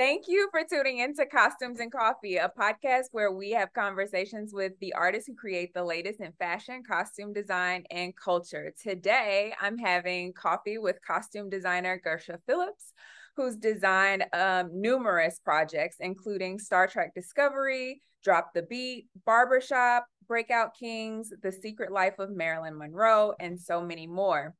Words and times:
Thank 0.00 0.28
you 0.28 0.48
for 0.50 0.62
tuning 0.64 0.98
into 0.98 1.26
Costumes 1.26 1.78
and 1.78 1.92
Coffee, 1.92 2.36
a 2.36 2.50
podcast 2.58 3.04
where 3.12 3.30
we 3.30 3.50
have 3.50 3.74
conversations 3.74 4.54
with 4.54 4.72
the 4.80 4.94
artists 4.94 5.28
who 5.28 5.34
create 5.34 5.74
the 5.74 5.84
latest 5.84 6.20
in 6.20 6.32
fashion, 6.32 6.82
costume 6.82 7.34
design, 7.34 7.84
and 7.90 8.16
culture. 8.16 8.72
Today, 8.82 9.52
I'm 9.60 9.76
having 9.76 10.32
coffee 10.32 10.78
with 10.78 11.04
costume 11.06 11.50
designer 11.50 12.00
Gersha 12.04 12.38
Phillips, 12.46 12.94
who's 13.40 13.56
designed 13.56 14.26
um, 14.34 14.68
numerous 14.72 15.40
projects, 15.42 15.96
including 16.00 16.58
Star 16.58 16.86
Trek 16.86 17.14
Discovery, 17.14 18.02
Drop 18.22 18.52
the 18.54 18.62
Beat, 18.62 19.06
Barbershop, 19.24 20.06
Breakout 20.28 20.76
Kings, 20.78 21.32
The 21.42 21.50
Secret 21.50 21.90
Life 21.90 22.18
of 22.18 22.30
Marilyn 22.30 22.76
Monroe, 22.76 23.32
and 23.40 23.58
so 23.58 23.80
many 23.80 24.06
more. 24.06 24.54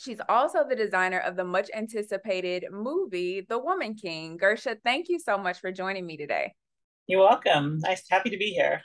She's 0.00 0.20
also 0.30 0.64
the 0.66 0.74
designer 0.74 1.18
of 1.18 1.36
the 1.36 1.44
much 1.44 1.68
anticipated 1.74 2.64
movie, 2.70 3.44
The 3.46 3.58
Woman 3.58 3.94
King. 3.94 4.38
Gersha, 4.38 4.78
thank 4.82 5.10
you 5.10 5.18
so 5.18 5.36
much 5.36 5.60
for 5.60 5.70
joining 5.70 6.06
me 6.06 6.16
today. 6.16 6.54
You're 7.06 7.20
welcome. 7.20 7.80
Nice, 7.80 8.04
happy 8.08 8.30
to 8.30 8.38
be 8.38 8.46
here. 8.46 8.80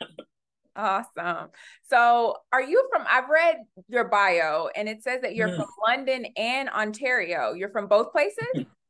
awesome. 0.76 1.48
So, 1.90 2.36
are 2.52 2.62
you 2.62 2.86
from? 2.92 3.06
I've 3.10 3.30
read 3.30 3.60
your 3.88 4.10
bio, 4.10 4.68
and 4.76 4.90
it 4.90 5.04
says 5.04 5.22
that 5.22 5.36
you're 5.36 5.48
mm. 5.48 5.56
from 5.56 5.70
London 5.88 6.26
and 6.36 6.68
Ontario. 6.68 7.54
You're 7.54 7.72
from 7.72 7.88
both 7.88 8.12
places. 8.12 8.66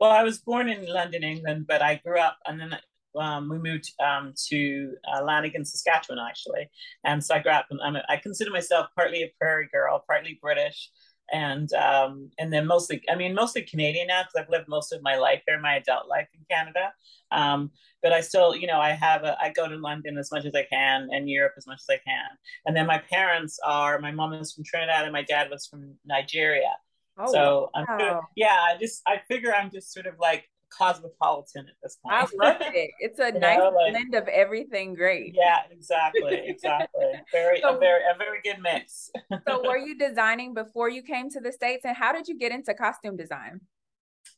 well, 0.00 0.10
I 0.10 0.22
was 0.22 0.38
born 0.38 0.68
in 0.68 0.86
London, 0.86 1.22
England, 1.22 1.66
but 1.68 1.82
I 1.82 1.96
grew 1.96 2.18
up, 2.18 2.38
and 2.46 2.60
then 2.60 2.76
um, 3.18 3.48
we 3.48 3.58
moved 3.58 3.90
um, 4.00 4.32
to 4.48 4.94
uh, 5.12 5.22
Lanigan, 5.22 5.64
Saskatchewan, 5.64 6.18
actually. 6.18 6.70
And 7.04 7.22
so 7.22 7.34
I 7.34 7.40
grew 7.40 7.52
up. 7.52 7.66
I'm 7.82 7.96
a, 7.96 8.02
I 8.08 8.16
consider 8.16 8.50
myself 8.50 8.86
partly 8.96 9.22
a 9.22 9.32
prairie 9.38 9.68
girl, 9.72 10.04
partly 10.06 10.38
British 10.40 10.90
and 11.32 11.72
um, 11.74 12.30
and 12.38 12.52
then 12.52 12.66
mostly, 12.66 13.02
I 13.08 13.14
mean, 13.14 13.34
mostly 13.34 13.62
Canadian 13.62 14.08
now 14.08 14.22
because 14.22 14.34
I've 14.36 14.50
lived 14.50 14.68
most 14.68 14.92
of 14.92 15.02
my 15.02 15.16
life 15.16 15.42
here, 15.46 15.60
my 15.60 15.76
adult 15.76 16.08
life 16.08 16.28
in 16.34 16.40
Canada. 16.50 16.92
Um, 17.30 17.70
but 18.02 18.12
I 18.12 18.20
still, 18.20 18.56
you 18.56 18.66
know, 18.66 18.80
I 18.80 18.90
have 18.90 19.24
a, 19.24 19.36
I 19.40 19.50
go 19.50 19.68
to 19.68 19.76
London 19.76 20.18
as 20.18 20.32
much 20.32 20.44
as 20.44 20.54
I 20.54 20.64
can 20.64 21.08
and 21.12 21.28
Europe 21.28 21.52
as 21.56 21.66
much 21.66 21.80
as 21.80 21.94
I 21.94 21.98
can. 21.98 22.28
And 22.66 22.74
then 22.74 22.86
my 22.86 22.98
parents 22.98 23.58
are, 23.64 23.98
my 24.00 24.10
mom 24.10 24.32
is 24.32 24.52
from 24.52 24.64
Trinidad 24.64 25.04
and 25.04 25.12
my 25.12 25.22
dad 25.22 25.50
was 25.50 25.66
from 25.66 25.94
Nigeria. 26.04 26.72
Oh, 27.20 27.32
so 27.32 27.70
wow. 27.74 27.98
I'm, 27.98 28.20
yeah, 28.36 28.56
I 28.60 28.76
just, 28.78 29.02
I 29.06 29.20
figure 29.28 29.54
I'm 29.54 29.70
just 29.70 29.92
sort 29.92 30.06
of 30.06 30.14
like 30.18 30.48
cosmopolitan 30.70 31.66
at 31.68 31.74
this 31.82 31.98
point. 32.02 32.16
I 32.16 32.44
love 32.44 32.56
it. 32.74 32.90
It's 33.00 33.18
a 33.18 33.32
nice 33.32 33.58
know, 33.58 33.70
like, 33.70 33.92
blend 33.92 34.14
of 34.14 34.28
everything 34.28 34.94
great. 34.94 35.34
Yeah, 35.34 35.60
exactly, 35.70 36.42
exactly. 36.46 37.12
very, 37.32 37.60
so, 37.60 37.76
a 37.76 37.78
very, 37.78 38.02
a 38.02 38.16
very 38.16 38.40
good 38.42 38.58
mix. 38.62 39.10
so, 39.46 39.62
were 39.62 39.76
you 39.86 39.98
designing 39.98 40.54
before 40.54 40.88
you 40.88 41.02
came 41.02 41.28
to 41.30 41.40
the 41.40 41.52
states, 41.52 41.84
and 41.84 41.96
how 41.96 42.12
did 42.12 42.28
you 42.28 42.38
get 42.38 42.52
into 42.52 42.72
costume 42.74 43.16
design? 43.16 43.60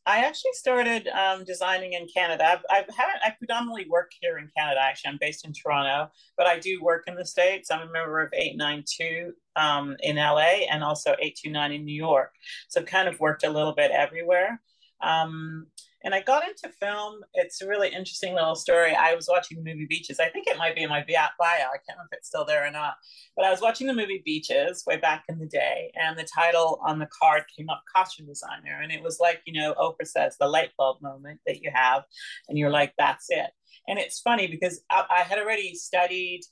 I 0.05 0.25
actually 0.25 0.53
started 0.55 1.09
um, 1.09 1.45
designing 1.45 1.93
in 1.93 2.07
Canada. 2.13 2.45
I've, 2.45 2.65
I've 2.71 2.95
had 2.95 3.21
I 3.25 3.31
predominantly 3.39 3.87
work 3.89 4.11
here 4.21 4.39
in 4.39 4.49
Canada. 4.57 4.81
Actually, 4.83 5.11
I'm 5.11 5.19
based 5.21 5.45
in 5.45 5.53
Toronto, 5.53 6.11
but 6.37 6.47
I 6.47 6.59
do 6.59 6.83
work 6.83 7.05
in 7.07 7.15
the 7.15 7.25
states. 7.25 7.71
I'm 7.71 7.89
a 7.89 7.93
member 7.93 8.21
of 8.21 8.33
892 8.33 9.33
um, 9.55 9.97
in 10.01 10.17
LA 10.17 10.67
and 10.71 10.83
also 10.83 11.11
829 11.13 11.73
in 11.73 11.85
New 11.85 11.95
York. 11.95 12.33
So 12.69 12.81
I've 12.81 12.87
kind 12.87 13.09
of 13.09 13.21
worked 13.21 13.45
a 13.45 13.51
little 13.51 13.75
bit 13.75 13.93
everywhere. 13.93 14.61
Um, 15.01 15.67
and 16.05 16.15
I 16.15 16.21
got 16.21 16.47
into 16.47 16.69
film. 16.81 17.21
It's 17.35 17.63
a 17.63 17.69
really 17.69 17.89
interesting 17.89 18.35
little 18.35 18.55
story. 18.55 18.95
I 18.95 19.15
was 19.15 19.29
watching 19.29 19.57
the 19.57 19.65
movie 19.65 19.87
Beaches. 19.87 20.21
I 20.21 20.29
think 20.29 20.47
it 20.47 20.59
might 20.59 20.75
be 20.75 20.83
in 20.83 20.89
my 20.89 21.01
bio. 21.01 21.19
I 21.49 21.59
can't 21.59 21.97
remember 21.97 22.09
if 22.13 22.19
it's 22.19 22.29
still 22.29 22.45
there 22.45 22.67
or 22.67 22.71
not. 22.71 22.95
But 23.37 23.45
I 23.45 23.51
was 23.51 23.61
watching 23.61 23.87
the 23.87 23.95
movie 23.95 24.23
Beaches 24.25 24.85
way 24.87 24.97
back 24.97 25.25
in 25.29 25.39
the 25.39 25.47
day, 25.47 25.93
and 25.95 26.19
the 26.19 26.25
title 26.25 26.81
on 26.85 26.99
the 26.99 27.09
card 27.21 27.45
came 27.57 27.69
up 27.69 27.83
costume 27.95 28.27
designer. 28.27 28.81
And 28.83 28.93
it 28.93 29.03
was 29.03 29.19
like, 29.21 29.43
you 29.47 29.61
know, 29.61 29.75
Oprah 29.75 30.07
says, 30.07 30.37
the 30.39 30.49
light 30.49 30.71
bulb 30.77 31.03
moment 31.03 31.41
that 31.47 31.63
you 31.63 31.71
have. 31.73 32.05
And 32.49 32.59
you're 32.59 32.71
like, 32.71 32.95
that's 32.99 33.27
it. 33.29 33.51
And 33.89 33.99
it's 33.99 34.21
funny 34.21 34.47
because 34.47 34.83
I, 34.91 35.05
I 35.11 35.21
had 35.23 35.39
already 35.39 35.75
studied 35.75 36.43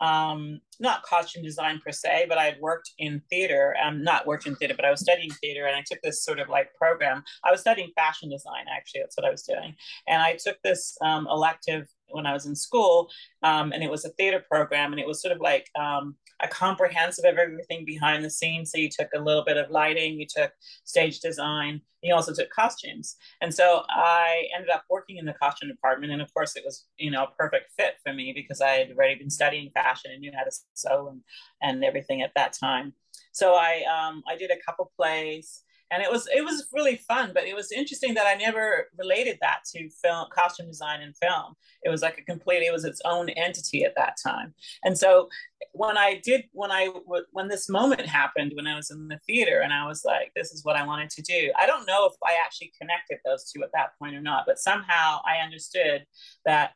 um, 0.00 0.60
not 0.78 1.02
costume 1.02 1.42
design 1.42 1.80
per 1.84 1.92
se, 1.92 2.26
but 2.28 2.38
I 2.38 2.44
had 2.44 2.60
worked 2.60 2.92
in 2.98 3.22
theater. 3.30 3.76
Um, 3.82 4.02
not 4.02 4.26
worked 4.26 4.46
in 4.46 4.56
theater, 4.56 4.74
but 4.74 4.84
I 4.84 4.90
was 4.90 5.00
studying 5.00 5.30
theater, 5.30 5.66
and 5.66 5.76
I 5.76 5.82
took 5.86 6.00
this 6.02 6.24
sort 6.24 6.38
of 6.38 6.48
like 6.48 6.74
program. 6.74 7.22
I 7.44 7.50
was 7.50 7.60
studying 7.60 7.90
fashion 7.94 8.30
design, 8.30 8.64
actually. 8.74 9.02
That's 9.02 9.16
what 9.16 9.26
I 9.26 9.30
was 9.30 9.42
doing, 9.42 9.74
and 10.08 10.22
I 10.22 10.36
took 10.36 10.56
this 10.62 10.96
um, 11.02 11.26
elective 11.30 11.86
when 12.08 12.26
I 12.26 12.32
was 12.32 12.46
in 12.46 12.56
school, 12.56 13.10
um, 13.42 13.72
and 13.72 13.82
it 13.82 13.90
was 13.90 14.04
a 14.04 14.10
theater 14.10 14.44
program, 14.50 14.92
and 14.92 15.00
it 15.00 15.06
was 15.06 15.22
sort 15.22 15.34
of 15.34 15.40
like 15.40 15.66
um, 15.78 16.16
a 16.42 16.48
comprehensive 16.48 17.24
of 17.24 17.38
everything 17.38 17.84
behind 17.84 18.24
the 18.24 18.30
scenes. 18.30 18.70
So 18.70 18.78
you 18.78 18.88
took 18.88 19.08
a 19.14 19.20
little 19.20 19.44
bit 19.44 19.56
of 19.56 19.70
lighting, 19.70 20.18
you 20.18 20.26
took 20.26 20.52
stage 20.84 21.20
design, 21.20 21.80
you 22.02 22.14
also 22.14 22.32
took 22.32 22.50
costumes, 22.50 23.16
and 23.40 23.54
so 23.54 23.82
I 23.88 24.44
ended 24.54 24.70
up 24.70 24.84
working 24.88 25.18
in 25.18 25.26
the 25.26 25.34
costume 25.34 25.68
department, 25.68 26.12
and 26.12 26.22
of 26.22 26.32
course 26.32 26.56
it 26.56 26.62
was 26.64 26.86
you 26.96 27.10
know 27.10 27.24
a 27.24 27.34
perfect 27.38 27.72
fit 27.76 27.94
for 28.04 28.12
me 28.12 28.32
because 28.34 28.60
I 28.60 28.70
had 28.70 28.90
already 28.90 29.16
been 29.16 29.30
studying 29.30 29.70
fashion 29.70 30.10
and 30.12 30.20
knew 30.20 30.32
how 30.36 30.44
to 30.44 30.52
sew 30.74 31.08
and 31.08 31.20
and 31.62 31.84
everything 31.84 32.22
at 32.22 32.32
that 32.36 32.52
time. 32.52 32.94
So 33.32 33.54
I 33.54 33.82
um, 33.84 34.22
I 34.28 34.36
did 34.36 34.50
a 34.50 34.62
couple 34.64 34.90
plays 34.96 35.62
and 35.90 36.02
it 36.02 36.10
was 36.10 36.28
it 36.34 36.44
was 36.44 36.66
really 36.72 36.96
fun 36.96 37.32
but 37.34 37.44
it 37.44 37.54
was 37.54 37.72
interesting 37.72 38.14
that 38.14 38.26
i 38.26 38.34
never 38.34 38.86
related 38.98 39.38
that 39.40 39.60
to 39.64 39.88
film 40.02 40.26
costume 40.32 40.66
design 40.66 41.00
and 41.02 41.16
film. 41.16 41.54
It 41.82 41.90
was 41.90 42.02
like 42.02 42.18
a 42.18 42.24
complete 42.24 42.62
it 42.62 42.72
was 42.72 42.84
its 42.84 43.00
own 43.04 43.28
entity 43.30 43.84
at 43.84 43.94
that 43.96 44.16
time. 44.22 44.54
And 44.84 44.96
so 44.96 45.28
when 45.72 45.96
i 45.96 46.20
did 46.24 46.44
when 46.52 46.70
i 46.70 46.88
when 47.32 47.48
this 47.48 47.68
moment 47.68 48.06
happened 48.06 48.52
when 48.54 48.66
i 48.66 48.74
was 48.74 48.90
in 48.90 49.08
the 49.08 49.20
theater 49.26 49.60
and 49.60 49.72
i 49.72 49.86
was 49.86 50.04
like 50.04 50.32
this 50.34 50.50
is 50.52 50.64
what 50.64 50.74
i 50.74 50.84
wanted 50.84 51.10
to 51.10 51.22
do 51.22 51.52
i 51.58 51.66
don't 51.66 51.86
know 51.86 52.06
if 52.06 52.14
i 52.24 52.34
actually 52.44 52.72
connected 52.80 53.18
those 53.24 53.50
two 53.50 53.62
at 53.62 53.70
that 53.72 53.90
point 53.98 54.14
or 54.14 54.20
not 54.20 54.44
but 54.46 54.58
somehow 54.58 55.20
i 55.26 55.44
understood 55.44 56.04
that 56.44 56.72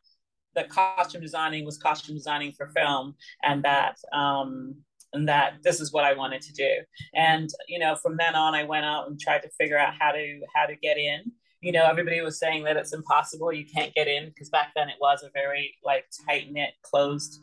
the 0.53 0.63
costume 0.65 1.21
designing 1.21 1.65
was 1.65 1.77
costume 1.77 2.15
designing 2.15 2.53
for 2.53 2.67
film 2.67 3.15
and 3.43 3.63
that 3.63 3.97
um, 4.13 4.75
and 5.15 5.27
that 5.27 5.55
this 5.63 5.79
is 5.79 5.91
what 5.91 6.03
I 6.03 6.13
wanted 6.13 6.41
to 6.43 6.53
do. 6.53 6.69
And 7.13 7.49
you 7.67 7.79
know, 7.79 7.95
from 7.95 8.17
then 8.17 8.35
on, 8.35 8.53
I 8.53 8.63
went 8.63 8.85
out 8.85 9.07
and 9.07 9.19
tried 9.19 9.39
to 9.39 9.49
figure 9.57 9.77
out 9.77 9.93
how 9.99 10.11
to 10.11 10.39
how 10.53 10.65
to 10.65 10.75
get 10.75 10.97
in. 10.97 11.31
You 11.61 11.71
know, 11.71 11.85
everybody 11.85 12.21
was 12.21 12.37
saying 12.37 12.65
that 12.65 12.77
it's 12.77 12.93
impossible, 12.93 13.51
you 13.51 13.65
can't 13.65 13.93
get 13.95 14.07
in 14.07 14.27
because 14.29 14.49
back 14.49 14.71
then 14.75 14.89
it 14.89 14.97
was 15.01 15.23
a 15.23 15.31
very 15.33 15.75
like 15.83 16.05
tight 16.27 16.51
knit, 16.51 16.73
closed, 16.83 17.39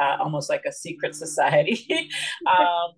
uh, 0.00 0.16
almost 0.20 0.48
like 0.48 0.64
a 0.66 0.72
secret 0.72 1.14
society. 1.24 1.86
um, 2.46 2.92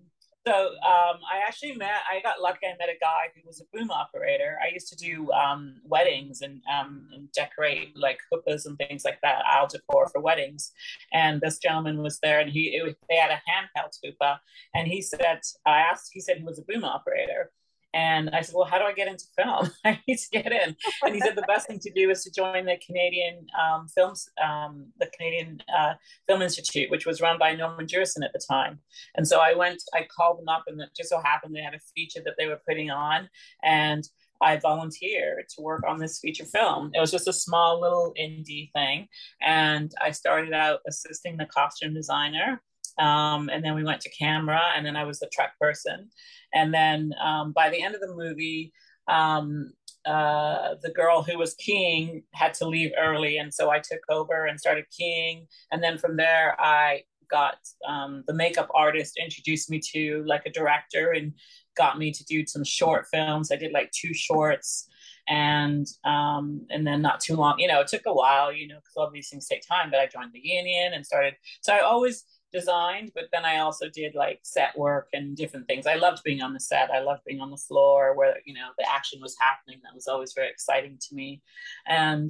so 0.47 0.53
um, 0.53 1.19
I 1.31 1.41
actually 1.45 1.75
met, 1.75 2.01
I 2.09 2.21
got 2.21 2.41
lucky. 2.41 2.65
I 2.65 2.75
met 2.79 2.89
a 2.89 2.97
guy 2.99 3.29
who 3.35 3.41
was 3.45 3.61
a 3.61 3.77
boom 3.77 3.91
operator. 3.91 4.57
I 4.63 4.73
used 4.73 4.87
to 4.89 4.95
do 4.95 5.31
um, 5.31 5.75
weddings 5.85 6.41
and, 6.41 6.61
um, 6.73 7.07
and, 7.13 7.29
decorate 7.31 7.95
like 7.95 8.19
chuppahs 8.31 8.65
and 8.65 8.77
things 8.77 9.05
like 9.05 9.19
that, 9.21 9.45
aisle 9.45 9.67
decor 9.67 10.07
for 10.07 10.19
weddings. 10.21 10.71
And 11.13 11.39
this 11.41 11.59
gentleman 11.59 12.01
was 12.01 12.19
there 12.21 12.39
and 12.39 12.49
he, 12.49 12.69
it, 12.69 12.97
they 13.09 13.17
had 13.17 13.31
a 13.31 13.41
handheld 13.49 13.91
chuppah. 14.03 14.39
And 14.73 14.87
he 14.87 15.01
said, 15.01 15.41
I 15.65 15.79
asked, 15.79 16.09
he 16.13 16.21
said 16.21 16.37
he 16.37 16.43
was 16.43 16.59
a 16.59 16.63
boom 16.63 16.83
operator. 16.83 17.51
And 17.93 18.29
I 18.31 18.41
said, 18.41 18.55
Well, 18.55 18.67
how 18.67 18.77
do 18.77 18.85
I 18.85 18.93
get 18.93 19.07
into 19.07 19.25
film? 19.37 19.71
I 19.85 19.99
need 20.07 20.17
to 20.17 20.29
get 20.31 20.51
in. 20.51 20.75
And 21.03 21.15
he 21.15 21.21
said, 21.21 21.35
The 21.35 21.43
best 21.47 21.67
thing 21.67 21.79
to 21.79 21.91
do 21.91 22.09
is 22.09 22.23
to 22.23 22.31
join 22.31 22.65
the 22.65 22.77
Canadian 22.85 23.47
um, 23.59 23.87
Films, 23.87 24.29
um, 24.43 24.87
the 24.99 25.07
Canadian 25.17 25.61
uh, 25.75 25.93
Film 26.27 26.41
Institute, 26.41 26.91
which 26.91 27.05
was 27.05 27.21
run 27.21 27.39
by 27.39 27.55
Norman 27.55 27.87
Jewison 27.87 28.23
at 28.23 28.33
the 28.33 28.41
time. 28.47 28.79
And 29.15 29.27
so 29.27 29.39
I 29.39 29.53
went, 29.55 29.81
I 29.93 30.07
called 30.15 30.39
them 30.39 30.49
up, 30.49 30.63
and 30.67 30.79
it 30.81 30.89
just 30.95 31.09
so 31.09 31.21
happened 31.21 31.55
they 31.55 31.61
had 31.61 31.73
a 31.73 31.79
feature 31.95 32.21
that 32.25 32.35
they 32.37 32.47
were 32.47 32.61
putting 32.67 32.91
on. 32.91 33.29
And 33.63 34.07
I 34.41 34.57
volunteered 34.57 35.45
to 35.49 35.61
work 35.61 35.83
on 35.87 35.99
this 35.99 36.19
feature 36.19 36.45
film. 36.45 36.91
It 36.93 36.99
was 36.99 37.11
just 37.11 37.27
a 37.27 37.33
small 37.33 37.81
little 37.81 38.13
indie 38.19 38.71
thing. 38.71 39.07
And 39.41 39.91
I 40.01 40.11
started 40.11 40.53
out 40.53 40.79
assisting 40.87 41.37
the 41.37 41.45
costume 41.45 41.93
designer 41.93 42.61
um, 42.99 43.49
and 43.49 43.63
then 43.63 43.75
we 43.75 43.83
went 43.83 44.01
to 44.01 44.09
camera, 44.09 44.61
and 44.75 44.85
then 44.85 44.95
I 44.95 45.05
was 45.05 45.19
the 45.19 45.29
truck 45.31 45.51
person. 45.59 46.09
And 46.53 46.73
then 46.73 47.13
um, 47.23 47.51
by 47.51 47.69
the 47.69 47.81
end 47.81 47.95
of 47.95 48.01
the 48.01 48.13
movie, 48.13 48.73
um, 49.07 49.71
uh, 50.05 50.75
the 50.81 50.91
girl 50.91 51.23
who 51.23 51.37
was 51.37 51.55
keying 51.55 52.23
had 52.33 52.53
to 52.55 52.67
leave 52.67 52.91
early, 52.97 53.37
and 53.37 53.53
so 53.53 53.69
I 53.69 53.79
took 53.79 54.01
over 54.09 54.45
and 54.45 54.59
started 54.59 54.85
keying. 54.95 55.47
And 55.71 55.81
then 55.83 55.97
from 55.97 56.17
there, 56.17 56.59
I 56.59 57.03
got 57.29 57.57
um, 57.87 58.23
the 58.27 58.33
makeup 58.33 58.69
artist 58.73 59.17
introduced 59.17 59.69
me 59.69 59.79
to 59.93 60.23
like 60.25 60.45
a 60.45 60.51
director 60.51 61.11
and 61.11 61.33
got 61.77 61.97
me 61.97 62.11
to 62.11 62.25
do 62.25 62.45
some 62.45 62.63
short 62.63 63.05
films. 63.11 63.51
I 63.51 63.55
did 63.55 63.71
like 63.71 63.91
two 63.91 64.13
shorts 64.13 64.89
and 65.27 65.87
um, 66.05 66.65
and 66.71 66.85
then 66.85 67.01
not 67.01 67.19
too 67.19 67.35
long, 67.35 67.59
you 67.59 67.67
know, 67.67 67.81
it 67.81 67.87
took 67.87 68.01
a 68.07 68.13
while, 68.13 68.51
you 68.51 68.67
know, 68.67 68.77
because 68.77 68.95
all 68.97 69.11
these 69.11 69.29
things 69.29 69.47
take 69.47 69.61
time. 69.65 69.91
But 69.91 69.99
I 69.99 70.07
joined 70.07 70.33
the 70.33 70.41
union 70.43 70.93
and 70.93 71.05
started. 71.05 71.35
So 71.61 71.73
I 71.73 71.79
always 71.79 72.25
designed, 72.51 73.11
but 73.13 73.25
then 73.31 73.45
I 73.45 73.59
also 73.59 73.89
did 73.89 74.15
like 74.15 74.39
set 74.43 74.77
work 74.77 75.09
and 75.13 75.35
different 75.35 75.67
things. 75.67 75.87
I 75.87 75.95
loved 75.95 76.23
being 76.23 76.41
on 76.41 76.53
the 76.53 76.59
set. 76.59 76.91
I 76.91 77.01
loved 77.01 77.21
being 77.25 77.41
on 77.41 77.51
the 77.51 77.57
floor 77.57 78.15
where, 78.15 78.37
you 78.45 78.53
know, 78.53 78.69
the 78.77 78.89
action 78.89 79.19
was 79.21 79.35
happening. 79.39 79.79
That 79.83 79.95
was 79.95 80.07
always 80.07 80.33
very 80.33 80.49
exciting 80.49 80.97
to 80.99 81.15
me. 81.15 81.41
And, 81.87 82.29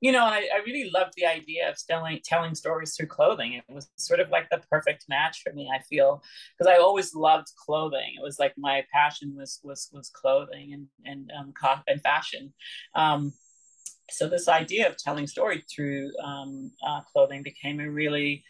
you 0.00 0.12
know, 0.12 0.24
I, 0.24 0.48
I 0.54 0.62
really 0.64 0.90
loved 0.90 1.12
the 1.16 1.26
idea 1.26 1.68
of 1.68 1.76
telling 1.86 2.20
telling 2.24 2.54
stories 2.54 2.96
through 2.96 3.08
clothing. 3.08 3.52
It 3.52 3.64
was 3.68 3.90
sort 3.96 4.20
of 4.20 4.30
like 4.30 4.48
the 4.50 4.62
perfect 4.70 5.04
match 5.08 5.42
for 5.42 5.52
me, 5.52 5.70
I 5.72 5.80
feel, 5.82 6.22
because 6.58 6.72
I 6.72 6.78
always 6.78 7.14
loved 7.14 7.48
clothing. 7.56 8.14
It 8.16 8.22
was 8.22 8.38
like 8.38 8.54
my 8.56 8.84
passion 8.92 9.34
was 9.36 9.60
was 9.62 9.90
was 9.92 10.08
clothing 10.08 10.72
and 10.72 10.86
and 11.04 11.30
um, 11.38 11.52
and 11.86 12.00
fashion. 12.02 12.54
Um, 12.94 13.34
so 14.10 14.28
this 14.28 14.48
idea 14.48 14.88
of 14.88 14.96
telling 14.96 15.26
story 15.26 15.64
through 15.72 16.10
um, 16.24 16.72
uh, 16.84 17.02
clothing 17.02 17.42
became 17.42 17.78
a 17.78 17.88
really 17.88 18.42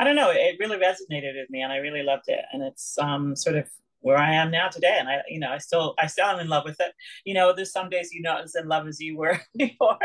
I 0.00 0.04
don't 0.04 0.16
know, 0.16 0.32
it 0.32 0.56
really 0.56 0.80
resonated 0.80 1.36
with 1.36 1.52
me 1.52 1.60
and 1.60 1.68
I 1.68 1.76
really 1.76 2.02
loved 2.02 2.24
it. 2.28 2.40
And 2.56 2.62
it's 2.64 2.96
um, 2.96 3.36
sort 3.36 3.56
of 3.60 3.68
where 4.00 4.16
I 4.16 4.32
am 4.32 4.50
now 4.50 4.72
today. 4.72 4.96
And 4.96 5.04
I, 5.04 5.20
you 5.28 5.38
know, 5.38 5.52
I 5.52 5.58
still, 5.58 5.92
I 6.00 6.06
still 6.08 6.24
am 6.24 6.40
in 6.40 6.48
love 6.48 6.64
with 6.64 6.80
it. 6.80 6.96
You 7.28 7.34
know, 7.36 7.52
there's 7.52 7.70
some 7.70 7.92
days 7.92 8.08
you're 8.08 8.24
not 8.24 8.40
as 8.40 8.56
in 8.56 8.64
love 8.64 8.88
as 8.88 8.96
you 8.96 9.20
were 9.20 9.36
before, 9.60 10.00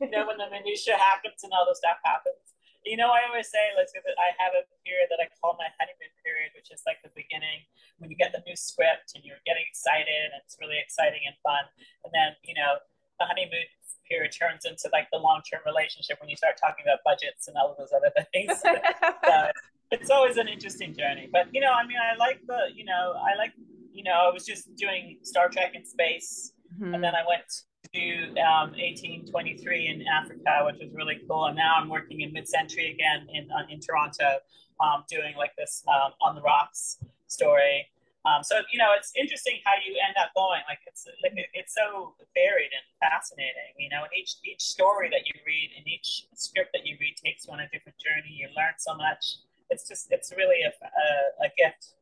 you 0.00 0.06
know, 0.06 0.22
when 0.22 0.38
the 0.38 0.46
minutia 0.54 0.94
happens 0.94 1.42
and 1.42 1.50
all 1.50 1.66
the 1.66 1.74
stuff 1.74 1.98
happens. 2.06 2.38
You 2.86 2.94
know, 2.94 3.10
I 3.10 3.26
always 3.26 3.50
say, 3.50 3.74
let's 3.74 3.90
get 3.90 4.06
I 4.06 4.30
have 4.38 4.54
a 4.54 4.62
period 4.86 5.10
that 5.10 5.18
I 5.18 5.26
call 5.42 5.58
my 5.58 5.66
honeymoon 5.82 6.14
period, 6.22 6.54
which 6.54 6.70
is 6.70 6.80
like 6.86 7.02
the 7.02 7.10
beginning 7.12 7.66
when 7.98 8.08
you 8.08 8.16
get 8.16 8.30
the 8.30 8.40
new 8.46 8.54
script 8.54 9.18
and 9.18 9.26
you're 9.26 9.42
getting 9.44 9.66
excited 9.66 10.30
and 10.30 10.38
it's 10.46 10.56
really 10.62 10.78
exciting 10.78 11.26
and 11.26 11.34
fun. 11.42 11.66
And 12.06 12.14
then, 12.14 12.38
you 12.46 12.54
know, 12.54 12.78
the 13.20 13.26
honeymoon 13.26 13.68
period 14.08 14.32
turns 14.32 14.64
into 14.64 14.90
like 14.92 15.06
the 15.12 15.18
long 15.18 15.40
term 15.46 15.60
relationship 15.64 16.18
when 16.20 16.28
you 16.28 16.36
start 16.36 16.58
talking 16.60 16.84
about 16.84 16.98
budgets 17.04 17.46
and 17.46 17.56
all 17.56 17.70
of 17.70 17.78
those 17.78 17.92
other 17.94 18.10
things. 18.32 18.50
so 19.24 19.50
it's 19.92 20.10
always 20.10 20.36
an 20.36 20.48
interesting 20.48 20.96
journey. 20.96 21.28
But 21.30 21.46
you 21.52 21.60
know, 21.60 21.72
I 21.72 21.86
mean, 21.86 21.98
I 21.98 22.16
like 22.16 22.40
the 22.46 22.74
you 22.74 22.84
know, 22.84 23.14
I 23.14 23.36
like 23.36 23.52
you 23.92 24.02
know, 24.02 24.28
I 24.28 24.32
was 24.32 24.44
just 24.44 24.74
doing 24.76 25.18
Star 25.22 25.48
Trek 25.48 25.74
in 25.74 25.84
space, 25.84 26.52
mm-hmm. 26.74 26.94
and 26.94 27.04
then 27.04 27.14
I 27.14 27.22
went 27.28 27.46
to 27.92 28.40
um, 28.40 28.70
1823 28.78 29.86
in 29.86 30.04
Africa, 30.06 30.62
which 30.66 30.76
was 30.80 30.92
really 30.94 31.20
cool. 31.28 31.46
And 31.46 31.56
now 31.56 31.76
I'm 31.76 31.88
working 31.88 32.20
in 32.20 32.32
mid 32.32 32.48
century 32.48 32.90
again 32.90 33.26
in 33.32 33.50
uh, 33.50 33.66
in 33.70 33.80
Toronto, 33.80 34.38
um, 34.80 35.04
doing 35.08 35.34
like 35.36 35.52
this 35.56 35.84
um, 35.88 36.12
on 36.20 36.34
the 36.34 36.42
rocks 36.42 36.98
story. 37.26 37.86
Um, 38.28 38.44
so 38.44 38.60
you 38.68 38.76
know, 38.76 38.92
it's 38.96 39.12
interesting 39.16 39.60
how 39.64 39.72
you 39.80 39.96
end 39.96 40.16
up 40.20 40.32
going. 40.36 40.60
Like 40.68 40.84
it's 40.86 41.08
like 41.24 41.32
it's 41.54 41.72
so 41.72 42.14
varied 42.36 42.72
and 42.72 42.84
fascinating. 43.00 43.72
You 43.78 43.88
know, 43.88 44.04
and 44.04 44.12
each 44.12 44.36
each 44.44 44.60
story 44.60 45.08
that 45.08 45.24
you 45.24 45.34
read 45.46 45.72
and 45.76 45.88
each 45.88 46.28
script 46.34 46.70
that 46.76 46.84
you 46.84 46.96
read 47.00 47.16
takes 47.16 47.46
you 47.46 47.52
on 47.52 47.60
a 47.60 47.68
different 47.72 47.96
journey. 47.96 48.32
You 48.32 48.48
learn 48.52 48.76
so 48.76 48.94
much. 48.94 49.40
It's 49.70 49.88
just 49.88 50.12
it's 50.12 50.32
really 50.36 50.60
a, 50.66 50.72
a, 50.72 51.46
a 51.46 51.48
gift 51.56 51.96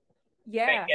yeah. 0.50 0.86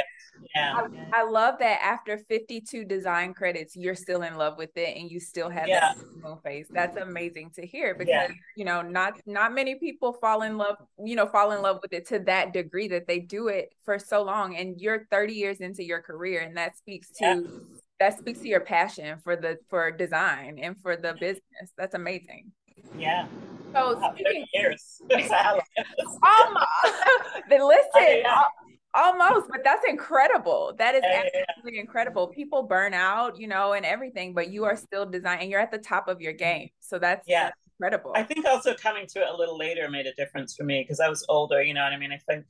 Yeah. 0.56 0.88
I, 1.14 1.22
I, 1.22 1.24
love 1.24 1.56
that 1.60 1.80
after 1.82 2.18
52 2.18 2.86
design 2.86 3.34
credits, 3.34 3.76
you're 3.76 3.96
still 3.96 4.24
in 4.24 4.36
love 4.36 4.58
with 4.58 4.76
it 4.76 4.98
and 4.98 5.10
you 5.10 5.20
still 5.20 5.50
have 5.50 5.68
yeah. 5.68 5.94
that 6.24 6.44
face. 6.44 6.68
That's 6.70 6.98
amazing 6.98 7.52
to 7.56 7.66
hear 7.66 7.94
because 7.94 8.10
yeah. 8.10 8.28
you 8.56 8.66
know, 8.66 8.82
not 8.82 9.20
not 9.26 9.54
many 9.54 9.76
people 9.76 10.14
fall 10.14 10.42
in 10.42 10.58
love, 10.58 10.78
you 11.04 11.16
know, 11.16 11.28
fall 11.28 11.52
in 11.52 11.62
love 11.62 11.80
with 11.82 11.94
it 11.94 12.08
to 12.08 12.20
that 12.20 12.54
degree 12.54 12.88
that 12.90 13.08
they 13.08 13.20
do 13.20 13.48
it 13.48 13.74
for 13.86 14.00
so 14.00 14.24
long. 14.24 14.56
And 14.56 14.80
you're 14.82 15.08
30 15.12 15.34
years 15.34 15.60
into 15.60 15.84
your 15.84 16.02
career, 16.02 16.42
and 16.42 16.58
that 16.58 16.78
speaks 16.78 17.10
to 17.20 17.26
yeah. 17.26 17.60
that 18.00 18.18
speaks 18.18 18.40
to 18.40 18.48
your 18.48 18.62
passion 18.62 19.20
for 19.24 19.36
the 19.36 19.60
for 19.70 19.92
design 19.92 20.60
and 20.60 20.76
for 20.82 20.96
the 20.96 21.14
business. 21.20 21.72
That's 21.78 21.96
amazing. 21.96 22.52
Yeah. 22.98 23.28
So 23.74 24.00
speaking, 24.14 24.46
years. 24.54 25.02
Almost. 25.12 25.68
then 27.50 27.68
listen, 27.68 28.24
Almost, 28.96 29.48
but 29.50 29.62
that's 29.64 29.84
incredible. 29.88 30.74
That 30.78 30.94
is 30.94 31.04
absolutely 31.04 31.80
incredible. 31.80 32.28
People 32.28 32.64
burn 32.64 32.94
out, 32.94 33.40
you 33.40 33.48
know, 33.48 33.74
and 33.74 33.86
everything, 33.86 34.36
but 34.36 34.52
you 34.52 34.66
are 34.66 34.76
still 34.76 35.06
designing. 35.06 35.50
You're 35.50 35.62
at 35.62 35.72
the 35.72 35.80
top 35.80 36.08
of 36.08 36.22
your 36.22 36.34
game, 36.34 36.70
so 36.80 37.00
that's 37.00 37.28
yeah, 37.28 37.46
that's 37.46 37.58
incredible. 37.80 38.14
I 38.16 38.22
think 38.22 38.46
also 38.46 38.76
coming 38.76 39.08
to 39.08 39.22
it 39.22 39.28
a 39.28 39.36
little 39.36 39.58
later 39.58 39.90
made 39.90 40.06
a 40.06 40.14
difference 40.14 40.56
for 40.56 40.64
me 40.64 40.84
because 40.84 41.00
I 41.00 41.10
was 41.10 41.26
older. 41.28 41.64
You 41.64 41.74
know 41.74 41.84
what 41.84 41.92
I 41.92 41.98
mean? 41.98 42.12
I 42.12 42.20
think 42.30 42.46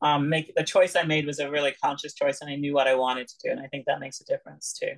um, 0.00 0.28
make 0.28 0.54
the 0.54 0.62
choice 0.62 0.94
I 0.94 1.02
made 1.02 1.26
was 1.26 1.40
a 1.40 1.50
really 1.50 1.74
conscious 1.82 2.14
choice, 2.14 2.42
and 2.42 2.50
I 2.50 2.54
knew 2.54 2.74
what 2.74 2.86
I 2.86 2.94
wanted 2.94 3.26
to 3.26 3.34
do, 3.44 3.50
and 3.50 3.60
I 3.60 3.66
think 3.66 3.86
that 3.86 3.98
makes 3.98 4.20
a 4.20 4.24
difference 4.24 4.78
too. 4.80 4.92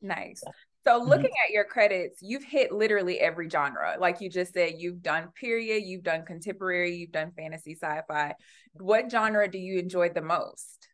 Nice. 0.00 0.42
So. 0.44 0.52
So 0.84 1.00
mm-hmm. 1.00 1.08
looking 1.08 1.24
mm-hmm. 1.26 1.48
at 1.48 1.52
your 1.52 1.64
credits, 1.64 2.18
you've 2.20 2.44
hit 2.44 2.70
literally 2.70 3.18
every 3.18 3.48
genre. 3.48 3.96
Like 3.98 4.20
you 4.20 4.28
just 4.28 4.52
said, 4.52 4.74
you've 4.76 5.02
done 5.02 5.28
period, 5.34 5.84
you've 5.84 6.02
done 6.02 6.24
contemporary, 6.24 6.96
you've 6.96 7.12
done 7.12 7.32
fantasy, 7.36 7.74
sci-fi. 7.74 8.34
What 8.74 9.10
genre 9.10 9.50
do 9.50 9.58
you 9.58 9.78
enjoy 9.78 10.10
the 10.10 10.22
most? 10.22 10.88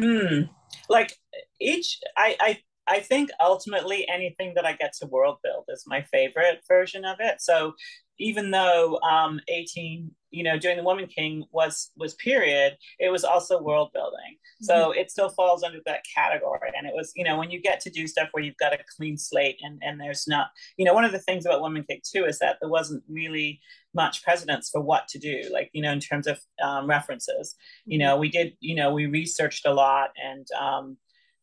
Hmm. 0.00 0.42
Like 0.88 1.18
each 1.60 2.00
I 2.16 2.36
I 2.40 2.58
I 2.86 3.00
think 3.00 3.30
ultimately 3.40 4.06
anything 4.08 4.54
that 4.54 4.66
I 4.66 4.72
get 4.72 4.92
to 4.94 5.06
world 5.06 5.38
build 5.42 5.64
is 5.68 5.84
my 5.86 6.02
favorite 6.02 6.60
version 6.68 7.04
of 7.04 7.16
it. 7.20 7.40
So 7.40 7.74
even 8.18 8.50
though 8.50 8.98
um 9.00 9.40
18 9.48 10.10
you 10.30 10.42
know 10.42 10.58
doing 10.58 10.76
the 10.76 10.82
woman 10.82 11.06
king 11.06 11.44
was 11.50 11.90
was 11.96 12.14
period 12.14 12.76
it 12.98 13.10
was 13.10 13.24
also 13.24 13.60
world 13.60 13.90
building 13.92 14.36
so 14.60 14.74
mm-hmm. 14.74 14.98
it 14.98 15.10
still 15.10 15.28
falls 15.28 15.62
under 15.62 15.78
that 15.84 16.02
category 16.14 16.70
and 16.76 16.86
it 16.86 16.92
was 16.94 17.12
you 17.16 17.24
know 17.24 17.38
when 17.38 17.50
you 17.50 17.60
get 17.60 17.80
to 17.80 17.90
do 17.90 18.06
stuff 18.06 18.28
where 18.32 18.44
you've 18.44 18.56
got 18.56 18.72
a 18.72 18.78
clean 18.96 19.16
slate 19.16 19.58
and 19.62 19.80
and 19.82 20.00
there's 20.00 20.26
not 20.26 20.48
you 20.76 20.84
know 20.84 20.94
one 20.94 21.04
of 21.04 21.12
the 21.12 21.18
things 21.18 21.44
about 21.44 21.60
woman 21.60 21.84
king 21.88 22.00
too 22.04 22.24
is 22.24 22.38
that 22.38 22.56
there 22.60 22.70
wasn't 22.70 23.02
really 23.08 23.60
much 23.94 24.22
precedence 24.22 24.70
for 24.70 24.80
what 24.80 25.06
to 25.08 25.18
do 25.18 25.42
like 25.52 25.70
you 25.72 25.82
know 25.82 25.92
in 25.92 26.00
terms 26.00 26.26
of 26.26 26.38
um, 26.62 26.86
references 26.86 27.54
you 27.84 27.98
mm-hmm. 27.98 28.08
know 28.08 28.16
we 28.16 28.28
did 28.28 28.54
you 28.60 28.74
know 28.74 28.92
we 28.92 29.06
researched 29.06 29.66
a 29.66 29.72
lot 29.72 30.10
and 30.22 30.46
um 30.58 30.96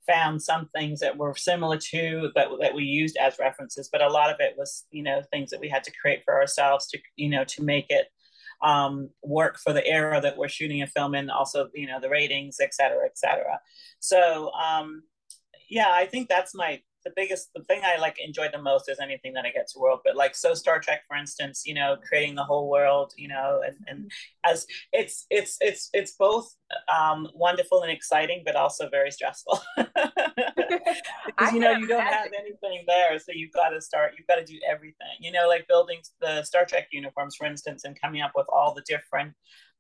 found 0.10 0.42
some 0.42 0.70
things 0.76 1.00
that 1.00 1.18
were 1.18 1.36
similar 1.36 1.78
to 1.78 2.30
but 2.34 2.50
that 2.60 2.74
we 2.74 2.84
used 2.84 3.18
as 3.18 3.38
references 3.40 3.90
but 3.92 4.02
a 4.02 4.10
lot 4.10 4.30
of 4.30 4.38
it 4.40 4.56
was 4.58 4.86
you 4.92 5.04
know 5.04 5.22
things 5.32 5.52
that 5.52 5.60
we 5.60 5.70
had 5.70 5.84
to 5.84 5.92
create 6.02 6.22
for 6.26 6.34
ourselves 6.34 6.88
to 6.88 6.98
you 7.16 7.30
know 7.30 7.44
to 7.44 7.64
make 7.64 7.86
it 7.90 8.08
um, 8.62 9.10
work 9.24 9.58
for 9.58 9.72
the 9.72 9.86
era 9.88 10.20
that 10.20 10.36
we're 10.36 10.50
shooting 10.50 10.82
a 10.82 10.88
film 10.88 11.16
in 11.16 11.30
also 11.30 11.70
you 11.74 11.88
know 11.88 12.00
the 12.02 12.10
ratings 12.10 12.58
et 12.60 12.74
cetera 12.74 13.06
et 13.06 13.18
cetera. 13.18 13.60
So 14.00 14.52
um, 14.52 15.04
yeah 15.70 15.90
i 15.92 16.06
think 16.06 16.28
that's 16.28 16.56
my 16.56 16.82
the 17.04 17.12
biggest 17.16 17.50
the 17.56 17.63
thing 17.63 17.81
I 17.84 18.00
like 18.00 18.18
enjoy 18.24 18.50
the 18.51 18.62
most 18.62 18.90
is 18.90 19.00
anything 19.00 19.34
that 19.34 19.46
I 19.46 19.51
get 19.51 19.68
to 19.69 19.80
world. 19.80 20.01
But 20.04 20.16
like 20.16 20.36
so 20.36 20.54
Star 20.54 20.80
Trek, 20.80 21.01
for 21.07 21.16
instance, 21.16 21.63
you 21.66 21.74
know, 21.74 21.98
creating 22.07 22.36
the 22.36 22.44
whole 22.44 22.69
world, 22.69 23.13
you 23.18 23.28
know, 23.28 23.62
and, 23.66 23.75
and 23.88 24.12
as 24.46 24.66
it's 24.92 25.25
it's 25.30 25.57
it's 25.62 25.90
it's 25.94 26.13
both 26.13 26.56
um, 26.94 27.28
wonderful 27.34 27.81
and 27.81 27.92
exciting, 27.92 28.44
but 28.46 28.56
also 28.56 28.90
very 28.90 29.12
stressful. 29.12 29.60
because 29.78 31.54
you 31.54 31.60
know 31.60 31.72
you 31.72 31.88
don't 31.88 32.06
have 32.06 32.31
anything 32.40 32.84
there, 32.88 33.18
so 33.19 33.31
you've 33.34 33.54
got 33.54 33.69
to 33.69 33.81
start. 33.81 34.13
You've 34.18 34.28
got 34.28 34.36
to 34.36 34.45
do 34.45 34.60
everything. 34.69 35.18
You 35.19 35.31
know, 35.31 35.47
like 35.47 35.68
building 35.68 36.00
the 36.21 36.44
Star 36.44 36.66
Trek 36.66 36.88
uniforms, 36.92 37.35
for 37.35 37.47
instance, 37.47 37.83
and 37.85 38.00
coming 38.00 38.21
up 38.21 38.31
with 38.35 38.47
all 38.52 38.74
the 38.74 38.83
different 38.88 39.33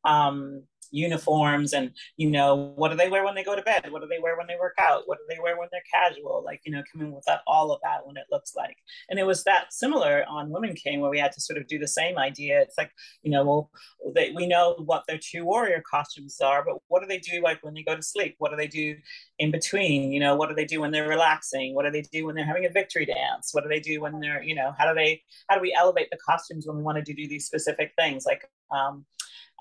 um, 0.03 0.63
uniforms 0.91 1.73
and 1.73 1.91
you 2.17 2.29
know 2.29 2.73
what 2.75 2.89
do 2.89 2.97
they 2.97 3.09
wear 3.09 3.23
when 3.23 3.35
they 3.35 3.43
go 3.43 3.55
to 3.55 3.61
bed? 3.61 3.91
What 3.91 4.01
do 4.01 4.07
they 4.07 4.19
wear 4.19 4.37
when 4.37 4.47
they 4.47 4.57
work 4.59 4.75
out? 4.79 5.03
What 5.05 5.17
do 5.17 5.23
they 5.29 5.39
wear 5.41 5.57
when 5.57 5.69
they're 5.71 5.81
casual? 5.91 6.43
Like 6.45 6.61
you 6.65 6.71
know 6.71 6.83
coming 6.91 7.13
with 7.13 7.25
that 7.25 7.41
all 7.47 7.71
of 7.71 7.81
that 7.83 8.05
when 8.05 8.17
it 8.17 8.25
looks 8.31 8.55
like. 8.55 8.77
And 9.09 9.19
it 9.19 9.25
was 9.25 9.43
that 9.43 9.73
similar 9.73 10.25
on 10.27 10.49
women 10.49 10.75
king 10.75 11.01
where 11.01 11.09
we 11.09 11.19
had 11.19 11.31
to 11.33 11.41
sort 11.41 11.59
of 11.59 11.67
do 11.67 11.79
the 11.79 11.87
same 11.87 12.17
idea. 12.17 12.61
It's 12.61 12.77
like 12.77 12.91
you 13.21 13.31
know 13.31 13.43
well 13.43 13.71
they, 14.15 14.31
we 14.31 14.47
know 14.47 14.75
what 14.85 15.03
their 15.07 15.19
two 15.19 15.45
warrior 15.45 15.83
costumes 15.89 16.39
are 16.41 16.63
but 16.63 16.77
what 16.87 17.01
do 17.01 17.07
they 17.07 17.19
do 17.19 17.41
like 17.41 17.63
when 17.63 17.73
they 17.73 17.83
go 17.83 17.95
to 17.95 18.01
sleep? 18.01 18.35
What 18.39 18.51
do 18.51 18.57
they 18.57 18.67
do 18.67 18.95
in 19.37 19.51
between? 19.51 20.11
You 20.11 20.19
know 20.19 20.35
what 20.35 20.49
do 20.49 20.55
they 20.55 20.65
do 20.65 20.81
when 20.81 20.91
they're 20.91 21.07
relaxing? 21.07 21.75
What 21.75 21.85
do 21.85 21.91
they 21.91 22.01
do 22.01 22.25
when 22.25 22.35
they're 22.35 22.45
having 22.45 22.65
a 22.65 22.69
victory 22.69 23.05
dance? 23.05 23.53
What 23.53 23.63
do 23.63 23.69
they 23.69 23.79
do 23.79 24.01
when 24.01 24.19
they're 24.19 24.43
you 24.43 24.55
know 24.55 24.73
how 24.77 24.87
do 24.87 24.95
they 24.95 25.21
how 25.47 25.55
do 25.55 25.61
we 25.61 25.75
elevate 25.77 26.09
the 26.11 26.17
costumes 26.17 26.65
when 26.67 26.77
we 26.77 26.83
want 26.83 27.03
to 27.03 27.13
do 27.13 27.27
these 27.27 27.45
specific 27.45 27.93
things? 27.97 28.25
Like 28.25 28.49
um 28.71 29.05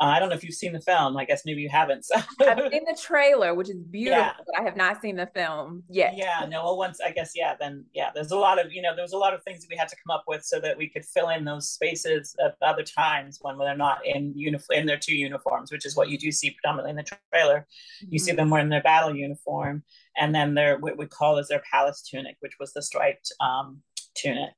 uh, 0.00 0.04
I 0.04 0.20
don't 0.20 0.28
know 0.28 0.34
if 0.36 0.44
you've 0.44 0.54
seen 0.54 0.72
the 0.72 0.80
film. 0.80 1.16
I 1.16 1.24
guess 1.24 1.42
maybe 1.44 1.60
you 1.60 1.68
haven't. 1.68 2.04
So. 2.04 2.16
I've 2.40 2.70
seen 2.70 2.84
the 2.84 2.96
trailer, 3.00 3.54
which 3.54 3.68
is 3.68 3.76
beautiful, 3.76 4.22
yeah. 4.22 4.32
but 4.36 4.60
I 4.60 4.62
have 4.62 4.76
not 4.76 5.02
seen 5.02 5.16
the 5.16 5.26
film 5.26 5.82
yet. 5.88 6.16
Yeah, 6.16 6.46
no. 6.48 6.62
Well, 6.62 6.78
once 6.78 7.00
I 7.04 7.10
guess, 7.10 7.32
yeah. 7.34 7.54
Then 7.58 7.84
yeah, 7.92 8.10
there's 8.14 8.30
a 8.30 8.36
lot 8.36 8.64
of 8.64 8.72
you 8.72 8.80
know, 8.80 8.94
there 8.94 9.02
was 9.02 9.12
a 9.12 9.18
lot 9.18 9.34
of 9.34 9.42
things 9.42 9.60
that 9.60 9.70
we 9.70 9.76
had 9.76 9.88
to 9.88 9.96
come 9.96 10.14
up 10.14 10.24
with 10.28 10.44
so 10.44 10.60
that 10.60 10.78
we 10.78 10.88
could 10.88 11.04
fill 11.04 11.30
in 11.30 11.44
those 11.44 11.68
spaces 11.68 12.36
at 12.44 12.56
other 12.62 12.84
times 12.84 13.38
when 13.40 13.58
they're 13.58 13.76
not 13.76 14.06
in 14.06 14.32
uniform 14.36 14.78
in 14.78 14.86
their 14.86 14.98
two 14.98 15.16
uniforms, 15.16 15.72
which 15.72 15.84
is 15.84 15.96
what 15.96 16.08
you 16.08 16.18
do 16.18 16.30
see 16.30 16.50
predominantly 16.50 16.90
in 16.90 16.96
the 16.96 17.16
trailer. 17.32 17.66
Mm-hmm. 18.02 18.12
You 18.12 18.18
see 18.18 18.30
mm-hmm. 18.30 18.36
them 18.36 18.50
wearing 18.50 18.68
their 18.68 18.82
battle 18.82 19.14
uniform, 19.14 19.82
and 20.16 20.34
then 20.34 20.54
their 20.54 20.78
what 20.78 20.96
we 20.96 21.06
call 21.06 21.38
as 21.38 21.48
their 21.48 21.62
palace 21.70 22.02
tunic, 22.02 22.36
which 22.40 22.54
was 22.60 22.72
the 22.72 22.82
striped 22.82 23.32
um, 23.40 23.82
tunic. 24.14 24.50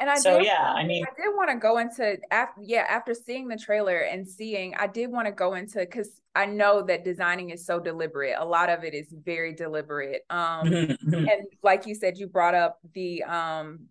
And 0.00 0.10
I 0.10 0.18
so 0.18 0.38
did, 0.38 0.46
yeah, 0.46 0.72
I 0.74 0.84
mean, 0.84 1.04
I 1.04 1.22
did 1.22 1.34
want 1.34 1.50
to 1.50 1.56
go 1.56 1.78
into 1.78 2.18
after 2.30 2.60
yeah 2.62 2.84
after 2.88 3.14
seeing 3.14 3.48
the 3.48 3.56
trailer 3.56 3.98
and 3.98 4.26
seeing, 4.28 4.74
I 4.74 4.86
did 4.86 5.10
want 5.10 5.26
to 5.26 5.32
go 5.32 5.54
into 5.54 5.78
because 5.78 6.20
I 6.34 6.46
know 6.46 6.82
that 6.82 7.04
designing 7.04 7.50
is 7.50 7.64
so 7.64 7.80
deliberate. 7.80 8.34
A 8.38 8.44
lot 8.44 8.68
of 8.68 8.84
it 8.84 8.94
is 8.94 9.06
very 9.24 9.54
deliberate. 9.54 10.22
Um, 10.28 10.38
mm-hmm, 10.66 10.92
mm-hmm. 10.92 11.14
and 11.14 11.46
like 11.62 11.86
you 11.86 11.94
said, 11.94 12.18
you 12.18 12.26
brought 12.26 12.54
up 12.54 12.78
the 12.94 13.22
um 13.24 13.86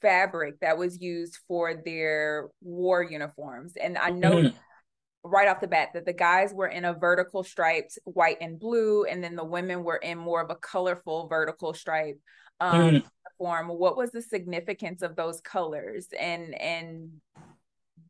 fabric 0.00 0.60
that 0.60 0.78
was 0.78 1.00
used 1.00 1.38
for 1.46 1.74
their 1.74 2.48
war 2.62 3.02
uniforms, 3.02 3.74
and 3.80 3.98
I 3.98 4.10
know. 4.10 4.32
Mm-hmm. 4.32 4.56
right 5.22 5.48
off 5.48 5.60
the 5.60 5.68
bat 5.68 5.90
that 5.92 6.06
the 6.06 6.14
guys 6.14 6.54
were 6.54 6.68
in 6.68 6.86
a 6.86 6.94
vertical 6.94 7.44
striped 7.44 7.98
white 8.04 8.38
and 8.40 8.58
blue, 8.58 9.04
and 9.04 9.22
then 9.22 9.36
the 9.36 9.44
women 9.44 9.84
were 9.84 9.98
in 9.98 10.16
more 10.16 10.40
of 10.40 10.48
a 10.48 10.54
colorful 10.54 11.28
vertical 11.28 11.74
stripe 11.74 12.18
um, 12.60 12.90
mm. 12.90 13.02
Form. 13.40 13.68
What 13.68 13.96
was 13.96 14.10
the 14.10 14.20
significance 14.20 15.00
of 15.00 15.16
those 15.16 15.40
colors 15.40 16.08
and 16.18 16.54
and 16.60 17.10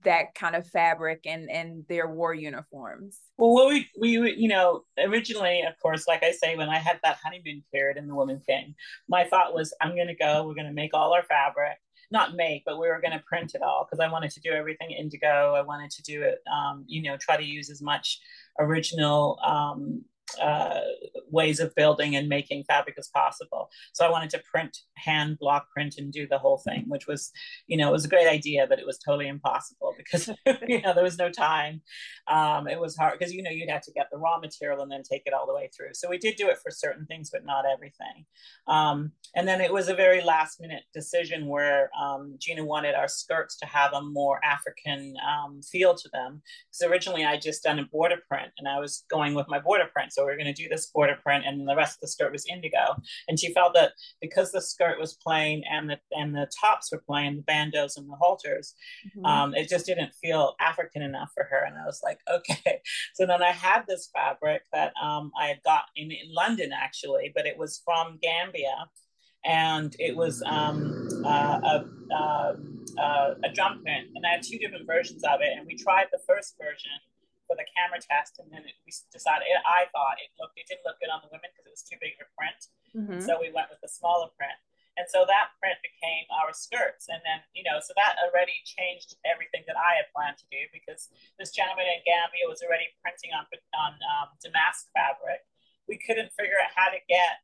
that 0.02 0.34
kind 0.34 0.56
of 0.56 0.66
fabric 0.66 1.20
and 1.24 1.48
and 1.48 1.84
their 1.88 2.08
war 2.08 2.34
uniforms? 2.34 3.20
Well, 3.38 3.54
what 3.54 3.68
we 3.68 3.88
we 3.98 4.34
you 4.36 4.48
know 4.48 4.82
originally, 4.98 5.62
of 5.62 5.78
course, 5.80 6.08
like 6.08 6.24
I 6.24 6.32
say, 6.32 6.56
when 6.56 6.68
I 6.68 6.78
had 6.78 6.98
that 7.04 7.18
honeymoon 7.22 7.62
period 7.72 7.96
in 7.96 8.08
the 8.08 8.14
Woman 8.14 8.40
thing 8.40 8.74
my 9.08 9.24
thought 9.24 9.54
was, 9.54 9.72
I'm 9.80 9.94
going 9.94 10.08
to 10.08 10.14
go. 10.14 10.44
We're 10.44 10.54
going 10.54 10.66
to 10.66 10.72
make 10.72 10.94
all 10.94 11.12
our 11.12 11.22
fabric 11.22 11.78
not 12.10 12.34
make, 12.34 12.64
but 12.66 12.78
we 12.80 12.88
were 12.88 13.00
going 13.00 13.16
to 13.16 13.24
print 13.24 13.54
it 13.54 13.62
all 13.62 13.86
because 13.86 14.04
I 14.04 14.10
wanted 14.10 14.32
to 14.32 14.40
do 14.40 14.50
everything 14.50 14.90
indigo. 14.90 15.54
I 15.54 15.62
wanted 15.62 15.92
to 15.92 16.02
do 16.02 16.22
it, 16.22 16.40
um, 16.52 16.84
you 16.88 17.02
know, 17.02 17.16
try 17.16 17.36
to 17.36 17.44
use 17.44 17.70
as 17.70 17.80
much 17.80 18.18
original 18.58 19.38
um, 19.44 20.02
uh, 20.38 20.80
ways 21.30 21.60
of 21.60 21.74
building 21.74 22.16
and 22.16 22.28
making 22.28 22.64
fabric 22.64 22.96
as 22.98 23.08
possible. 23.08 23.70
So 23.92 24.04
I 24.04 24.10
wanted 24.10 24.30
to 24.30 24.42
print, 24.50 24.76
hand 24.96 25.38
block 25.38 25.66
print, 25.70 25.94
and 25.98 26.12
do 26.12 26.26
the 26.26 26.38
whole 26.38 26.58
thing, 26.58 26.84
which 26.88 27.06
was, 27.06 27.30
you 27.66 27.76
know, 27.76 27.88
it 27.88 27.92
was 27.92 28.04
a 28.04 28.08
great 28.08 28.28
idea, 28.28 28.66
but 28.68 28.78
it 28.78 28.86
was 28.86 28.98
totally 28.98 29.28
impossible 29.28 29.94
because 29.96 30.28
you 30.68 30.80
know 30.82 30.94
there 30.94 31.04
was 31.04 31.18
no 31.18 31.30
time. 31.30 31.82
Um, 32.28 32.68
it 32.68 32.80
was 32.80 32.96
hard 32.96 33.18
because 33.18 33.32
you 33.32 33.42
know 33.42 33.50
you'd 33.50 33.70
have 33.70 33.82
to 33.82 33.92
get 33.92 34.08
the 34.10 34.18
raw 34.18 34.38
material 34.38 34.82
and 34.82 34.90
then 34.90 35.02
take 35.02 35.22
it 35.26 35.32
all 35.32 35.46
the 35.46 35.54
way 35.54 35.70
through. 35.76 35.94
So 35.94 36.08
we 36.08 36.18
did 36.18 36.36
do 36.36 36.48
it 36.48 36.58
for 36.62 36.70
certain 36.70 37.06
things, 37.06 37.30
but 37.30 37.44
not 37.44 37.64
everything. 37.66 38.24
Um, 38.66 39.12
and 39.34 39.46
then 39.46 39.60
it 39.60 39.72
was 39.72 39.88
a 39.88 39.94
very 39.94 40.22
last 40.22 40.60
minute 40.60 40.82
decision 40.94 41.46
where 41.46 41.90
um, 42.00 42.36
Gina 42.38 42.64
wanted 42.64 42.94
our 42.94 43.08
skirts 43.08 43.56
to 43.58 43.66
have 43.66 43.92
a 43.92 44.02
more 44.02 44.40
African 44.44 45.14
um, 45.28 45.60
feel 45.62 45.94
to 45.94 46.08
them. 46.12 46.42
Because 46.70 46.90
originally 46.90 47.24
I 47.24 47.36
just 47.36 47.62
done 47.62 47.78
a 47.78 47.84
border 47.84 48.18
print 48.28 48.50
and 48.58 48.68
I 48.68 48.78
was 48.78 49.04
going 49.10 49.34
with 49.34 49.46
my 49.48 49.58
border 49.58 49.88
print. 49.92 50.12
So 50.12 50.19
we 50.24 50.32
are 50.32 50.36
going 50.36 50.52
to 50.52 50.62
do 50.62 50.68
this 50.68 50.86
border 50.86 51.18
print 51.22 51.44
and 51.46 51.68
the 51.68 51.76
rest 51.76 51.96
of 51.96 52.00
the 52.00 52.08
skirt 52.08 52.32
was 52.32 52.46
indigo. 52.46 52.96
And 53.28 53.38
she 53.38 53.52
felt 53.52 53.74
that 53.74 53.92
because 54.20 54.52
the 54.52 54.60
skirt 54.60 54.98
was 54.98 55.14
plain 55.14 55.62
and 55.70 55.90
the, 55.90 55.98
and 56.12 56.34
the 56.34 56.50
tops 56.60 56.90
were 56.92 57.02
plain, 57.06 57.36
the 57.36 57.42
bandeaus 57.42 57.96
and 57.96 58.08
the 58.08 58.16
halters, 58.16 58.74
mm-hmm. 59.06 59.24
um, 59.24 59.54
it 59.54 59.68
just 59.68 59.86
didn't 59.86 60.14
feel 60.14 60.54
African 60.60 61.02
enough 61.02 61.30
for 61.34 61.44
her. 61.44 61.64
And 61.64 61.76
I 61.76 61.84
was 61.84 62.00
like, 62.02 62.20
okay. 62.30 62.80
So 63.14 63.26
then 63.26 63.42
I 63.42 63.52
had 63.52 63.84
this 63.86 64.10
fabric 64.14 64.62
that 64.72 64.92
um, 65.02 65.32
I 65.40 65.46
had 65.46 65.62
got 65.64 65.84
in, 65.96 66.10
in 66.10 66.32
London 66.32 66.70
actually, 66.72 67.32
but 67.34 67.46
it 67.46 67.58
was 67.58 67.82
from 67.84 68.18
Gambia 68.22 68.88
and 69.44 69.94
it 69.98 70.16
was 70.16 70.42
um, 70.46 71.08
uh, 71.24 71.60
a, 71.62 72.14
uh, 72.14 72.56
uh, 72.98 73.34
a 73.44 73.52
drum 73.52 73.82
print. 73.82 74.08
And 74.14 74.24
I 74.26 74.32
had 74.32 74.42
two 74.42 74.58
different 74.58 74.86
versions 74.86 75.22
of 75.24 75.40
it. 75.40 75.56
And 75.56 75.66
we 75.66 75.76
tried 75.76 76.06
the 76.12 76.20
first 76.26 76.56
version 76.60 76.90
for 77.50 77.58
the 77.58 77.66
camera 77.74 77.98
test, 77.98 78.38
and 78.38 78.46
then 78.54 78.62
it, 78.62 78.78
we 78.86 78.94
decided. 79.10 79.50
It, 79.50 79.58
I 79.66 79.90
thought 79.90 80.22
it 80.22 80.30
looked 80.38 80.54
it 80.54 80.70
didn't 80.70 80.86
look 80.86 81.02
good 81.02 81.10
on 81.10 81.18
the 81.18 81.30
women 81.34 81.50
because 81.50 81.66
it 81.66 81.74
was 81.74 81.82
too 81.82 81.98
big 81.98 82.14
of 82.14 82.30
a 82.30 82.30
print. 82.38 82.60
Mm-hmm. 82.94 83.26
So 83.26 83.42
we 83.42 83.50
went 83.50 83.74
with 83.74 83.82
the 83.82 83.90
smaller 83.90 84.30
print. 84.38 84.54
And 84.98 85.06
so 85.08 85.24
that 85.24 85.56
print 85.56 85.78
became 85.80 86.28
our 86.28 86.52
skirts. 86.52 87.08
And 87.08 87.22
then, 87.24 87.40
you 87.56 87.64
know, 87.64 87.80
so 87.80 87.96
that 87.96 88.20
already 88.20 88.58
changed 88.68 89.16
everything 89.24 89.64
that 89.64 89.78
I 89.78 89.96
had 89.96 90.12
planned 90.12 90.36
to 90.42 90.48
do 90.52 90.60
because 90.74 91.08
this 91.40 91.54
gentleman 91.56 91.88
in 91.88 92.04
Gambia 92.04 92.50
was 92.50 92.60
already 92.60 92.90
printing 93.00 93.32
on, 93.32 93.48
on 93.72 93.96
um, 93.96 94.28
damask 94.44 94.90
fabric. 94.92 95.46
We 95.88 95.96
couldn't 95.96 96.34
figure 96.36 96.58
out 96.58 96.74
how 96.74 96.92
to 96.92 97.00
get 97.08 97.40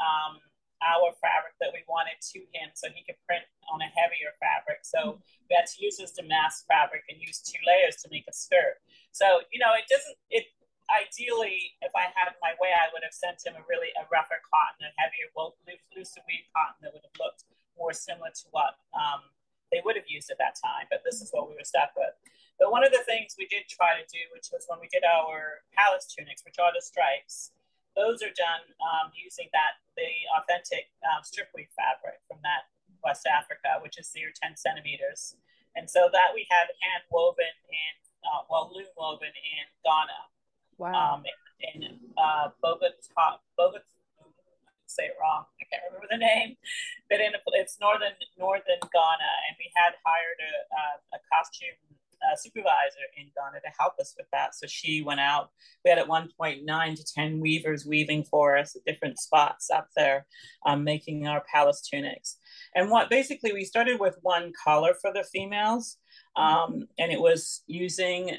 um, 0.00 0.42
our 0.80 1.12
fabric 1.20 1.54
that 1.60 1.70
we 1.72 1.84
wanted 1.86 2.16
to 2.34 2.40
him 2.56 2.72
so 2.72 2.88
he 2.92 3.04
could 3.04 3.20
print 3.28 3.44
on 3.68 3.84
a 3.84 3.90
heavier 3.92 4.32
fabric. 4.40 4.82
So 4.82 5.20
we 5.48 5.56
had 5.56 5.68
to 5.68 5.78
use 5.78 6.00
his 6.00 6.12
damask 6.12 6.64
fabric 6.66 7.04
and 7.08 7.20
use 7.20 7.40
two 7.44 7.60
layers 7.64 8.00
to 8.02 8.08
make 8.08 8.24
a 8.28 8.34
skirt. 8.34 8.80
So, 9.12 9.44
you 9.52 9.60
know, 9.60 9.76
it 9.76 9.86
doesn't, 9.86 10.16
it 10.32 10.48
ideally, 10.90 11.78
if 11.82 11.94
I 11.94 12.10
had 12.10 12.34
my 12.42 12.56
way, 12.58 12.74
I 12.74 12.90
would 12.90 13.06
have 13.06 13.14
sent 13.14 13.44
him 13.46 13.54
a 13.54 13.62
really, 13.70 13.94
a 13.94 14.04
rougher 14.10 14.42
cotton, 14.42 14.88
a 14.88 14.92
heavier, 14.98 15.30
well, 15.38 15.54
looser 15.66 16.22
weave 16.26 16.48
cotton 16.50 16.82
that 16.82 16.92
would 16.96 17.06
have 17.06 17.18
looked 17.20 17.46
more 17.78 17.94
similar 17.94 18.34
to 18.34 18.46
what 18.50 18.76
um, 18.92 19.22
they 19.70 19.80
would 19.86 19.94
have 19.94 20.08
used 20.10 20.30
at 20.30 20.38
that 20.42 20.58
time. 20.58 20.90
But 20.90 21.06
this 21.06 21.22
is 21.22 21.30
what 21.30 21.46
we 21.46 21.54
were 21.54 21.66
stuck 21.66 21.94
with. 21.94 22.12
But 22.58 22.74
one 22.74 22.84
of 22.84 22.92
the 22.92 23.06
things 23.06 23.38
we 23.38 23.48
did 23.48 23.70
try 23.70 23.96
to 23.96 24.04
do, 24.10 24.20
which 24.34 24.52
was 24.52 24.66
when 24.68 24.82
we 24.82 24.90
did 24.92 25.06
our 25.06 25.64
palace 25.72 26.10
tunics, 26.10 26.44
which 26.44 26.60
are 26.60 26.74
the 26.74 26.82
stripes, 26.84 27.54
those 27.96 28.22
are 28.22 28.34
done 28.34 28.64
um, 28.80 29.10
using 29.14 29.50
that 29.52 29.82
the 29.96 30.10
authentic 30.38 30.90
um, 31.04 31.22
stripweave 31.26 31.70
fabric 31.74 32.22
from 32.28 32.38
that 32.42 32.70
West 33.02 33.26
Africa, 33.26 33.80
which 33.82 33.98
is 33.98 34.10
your 34.14 34.30
10 34.30 34.56
centimeters. 34.56 35.36
And 35.76 35.88
so 35.88 36.10
that 36.12 36.34
we 36.34 36.46
had 36.50 36.70
hand 36.82 37.04
woven 37.10 37.54
in, 37.70 37.94
uh, 38.26 38.42
well, 38.50 38.70
loom 38.74 38.90
woven 38.96 39.32
in 39.32 39.64
Ghana. 39.84 40.20
Wow. 40.78 40.94
Um, 40.94 41.22
in, 41.60 41.82
in 41.82 41.98
uh, 42.16 42.50
Bogota, 42.62 43.40
Bogota, 43.56 43.84
say 44.90 45.06
it 45.06 45.16
wrong. 45.22 45.46
I 45.62 45.64
can't 45.70 45.86
remember 45.86 46.10
the 46.10 46.18
name, 46.18 46.58
but 47.06 47.22
in 47.22 47.30
it's 47.54 47.78
northern 47.78 48.16
northern 48.34 48.82
Ghana, 48.82 49.32
and 49.46 49.54
we 49.54 49.70
had 49.78 49.94
hired 50.02 50.40
a, 50.42 51.14
a 51.14 51.18
costume 51.30 51.78
uh, 52.22 52.36
supervisor 52.36 53.06
in 53.16 53.26
Ghana 53.36 53.60
to 53.60 53.72
help 53.78 53.94
us 54.00 54.14
with 54.16 54.26
that. 54.32 54.54
So 54.54 54.66
she 54.66 55.02
went 55.02 55.20
out. 55.20 55.50
We 55.84 55.90
had 55.90 55.98
at 55.98 56.08
one 56.08 56.28
point 56.38 56.64
nine 56.64 56.94
to 56.96 57.04
10 57.04 57.40
weavers 57.40 57.86
weaving 57.86 58.24
for 58.24 58.56
us 58.56 58.76
at 58.76 58.84
different 58.84 59.18
spots 59.18 59.70
up 59.70 59.88
there, 59.96 60.26
um, 60.66 60.84
making 60.84 61.26
our 61.26 61.42
palace 61.52 61.80
tunics. 61.80 62.36
And 62.74 62.90
what 62.90 63.10
basically 63.10 63.52
we 63.52 63.64
started 63.64 63.98
with 63.98 64.18
one 64.22 64.52
color 64.64 64.94
for 65.00 65.12
the 65.12 65.24
females. 65.24 65.96
Um, 66.36 66.86
and 66.98 67.10
it 67.10 67.20
was 67.20 67.62
using 67.66 68.36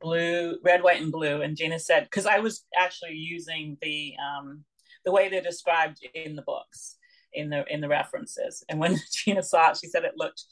blue, 0.00 0.58
red, 0.62 0.82
white, 0.82 1.00
and 1.00 1.12
blue. 1.12 1.42
And 1.42 1.56
Gina 1.56 1.78
said, 1.78 2.04
because 2.04 2.26
I 2.26 2.38
was 2.38 2.64
actually 2.76 3.14
using 3.14 3.76
the 3.82 4.14
um, 4.22 4.64
the 5.04 5.12
way 5.12 5.28
they're 5.28 5.42
described 5.42 5.98
in 6.14 6.36
the 6.36 6.42
books, 6.42 6.96
in 7.32 7.50
the 7.50 7.64
in 7.72 7.80
the 7.80 7.88
references. 7.88 8.64
And 8.68 8.78
when 8.78 8.98
Gina 9.12 9.42
saw 9.42 9.70
it, 9.70 9.78
she 9.78 9.88
said 9.88 10.04
it 10.04 10.16
looked 10.16 10.44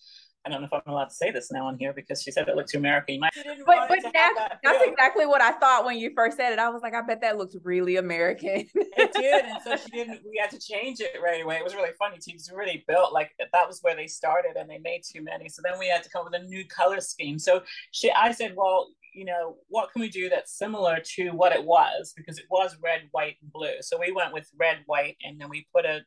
I 0.46 0.48
don't 0.48 0.62
know 0.62 0.66
if 0.66 0.72
I'm 0.72 0.90
allowed 0.90 1.10
to 1.10 1.14
say 1.14 1.30
this 1.30 1.52
now 1.52 1.66
on 1.66 1.76
here 1.78 1.92
because 1.92 2.22
she 2.22 2.30
said 2.30 2.48
it 2.48 2.56
looked 2.56 2.70
too 2.70 2.78
American. 2.78 3.16
You 3.16 3.20
might 3.20 3.32
but 3.66 3.88
but 3.88 3.98
that's, 4.02 4.12
that 4.12 4.58
that's 4.62 4.82
exactly 4.84 5.26
what 5.26 5.42
I 5.42 5.52
thought 5.52 5.84
when 5.84 5.98
you 5.98 6.12
first 6.16 6.38
said 6.38 6.52
it. 6.52 6.58
I 6.58 6.70
was 6.70 6.80
like, 6.82 6.94
I 6.94 7.02
bet 7.02 7.20
that 7.20 7.36
looks 7.36 7.56
really 7.62 7.96
American. 7.96 8.66
it 8.74 9.12
did, 9.12 9.44
and 9.44 9.58
so 9.62 9.76
she 9.76 9.90
didn't. 9.90 10.20
We 10.24 10.40
had 10.40 10.50
to 10.50 10.58
change 10.58 11.00
it 11.00 11.18
right 11.22 11.42
away. 11.42 11.56
It 11.56 11.64
was 11.64 11.74
really 11.74 11.90
funny 11.98 12.16
too 12.16 12.32
because 12.32 12.50
really 12.54 12.84
built 12.88 13.12
like 13.12 13.32
that 13.38 13.68
was 13.68 13.80
where 13.82 13.94
they 13.94 14.06
started, 14.06 14.56
and 14.56 14.68
they 14.68 14.78
made 14.78 15.02
too 15.04 15.22
many. 15.22 15.50
So 15.50 15.60
then 15.62 15.78
we 15.78 15.88
had 15.88 16.02
to 16.04 16.10
come 16.10 16.24
up 16.24 16.32
with 16.32 16.40
a 16.40 16.44
new 16.44 16.64
color 16.66 17.00
scheme. 17.00 17.38
So 17.38 17.62
she, 17.92 18.10
I 18.10 18.32
said, 18.32 18.54
well, 18.56 18.88
you 19.12 19.26
know, 19.26 19.56
what 19.68 19.92
can 19.92 20.00
we 20.00 20.08
do 20.08 20.30
that's 20.30 20.56
similar 20.56 21.00
to 21.16 21.30
what 21.30 21.52
it 21.52 21.64
was 21.64 22.14
because 22.16 22.38
it 22.38 22.46
was 22.50 22.78
red, 22.82 23.02
white, 23.10 23.36
and 23.42 23.52
blue. 23.52 23.82
So 23.82 23.98
we 24.00 24.10
went 24.12 24.32
with 24.32 24.48
red, 24.58 24.78
white, 24.86 25.16
and 25.22 25.38
then 25.38 25.50
we 25.50 25.66
put 25.74 25.84
a 25.84 26.00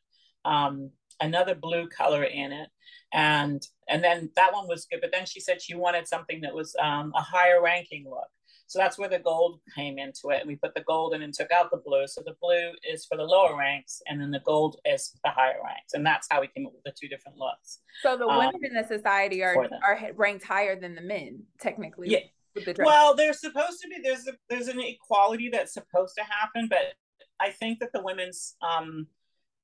um, 0.44 0.90
another 1.20 1.54
blue 1.54 1.88
color 1.88 2.24
in 2.24 2.52
it 2.52 2.68
and 3.12 3.62
and 3.88 4.02
then 4.02 4.30
that 4.36 4.52
one 4.52 4.66
was 4.66 4.86
good 4.90 5.00
but 5.00 5.12
then 5.12 5.26
she 5.26 5.40
said 5.40 5.60
she 5.60 5.74
wanted 5.74 6.08
something 6.08 6.40
that 6.40 6.54
was 6.54 6.74
um, 6.82 7.12
a 7.14 7.20
higher 7.20 7.62
ranking 7.62 8.04
look. 8.08 8.28
So 8.66 8.78
that's 8.78 8.98
where 8.98 9.10
the 9.10 9.18
gold 9.18 9.60
came 9.74 9.98
into 9.98 10.30
it 10.30 10.40
and 10.40 10.48
we 10.48 10.56
put 10.56 10.74
the 10.74 10.80
gold 10.80 11.12
in 11.14 11.20
and 11.20 11.34
took 11.34 11.52
out 11.52 11.70
the 11.70 11.82
blue. 11.84 12.06
So 12.06 12.22
the 12.24 12.34
blue 12.40 12.72
is 12.90 13.04
for 13.04 13.16
the 13.16 13.22
lower 13.22 13.56
ranks 13.56 14.00
and 14.06 14.20
then 14.20 14.30
the 14.30 14.40
gold 14.40 14.76
is 14.84 15.12
the 15.22 15.30
higher 15.30 15.58
ranks 15.62 15.94
and 15.94 16.04
that's 16.04 16.26
how 16.30 16.40
we 16.40 16.48
came 16.48 16.66
up 16.66 16.72
with 16.72 16.82
the 16.84 16.92
two 16.98 17.08
different 17.08 17.38
looks 17.38 17.80
so 18.02 18.16
the 18.16 18.26
women 18.26 18.46
um, 18.46 18.60
in 18.62 18.74
the 18.74 18.86
society 18.86 19.42
are 19.42 19.68
are 19.86 19.98
ranked 20.16 20.44
higher 20.44 20.78
than 20.78 20.94
the 20.94 21.00
men 21.00 21.42
technically 21.60 22.10
yeah. 22.10 22.18
the 22.54 22.74
well 22.84 23.14
there's 23.14 23.40
supposed 23.40 23.80
to 23.80 23.88
be 23.88 23.96
there's 24.02 24.26
a, 24.26 24.32
there's 24.48 24.68
an 24.68 24.80
equality 24.80 25.48
that's 25.50 25.74
supposed 25.74 26.14
to 26.16 26.24
happen 26.24 26.68
but 26.68 26.94
i 27.40 27.50
think 27.50 27.78
that 27.78 27.92
the 27.92 28.02
women's 28.02 28.56
um 28.62 29.06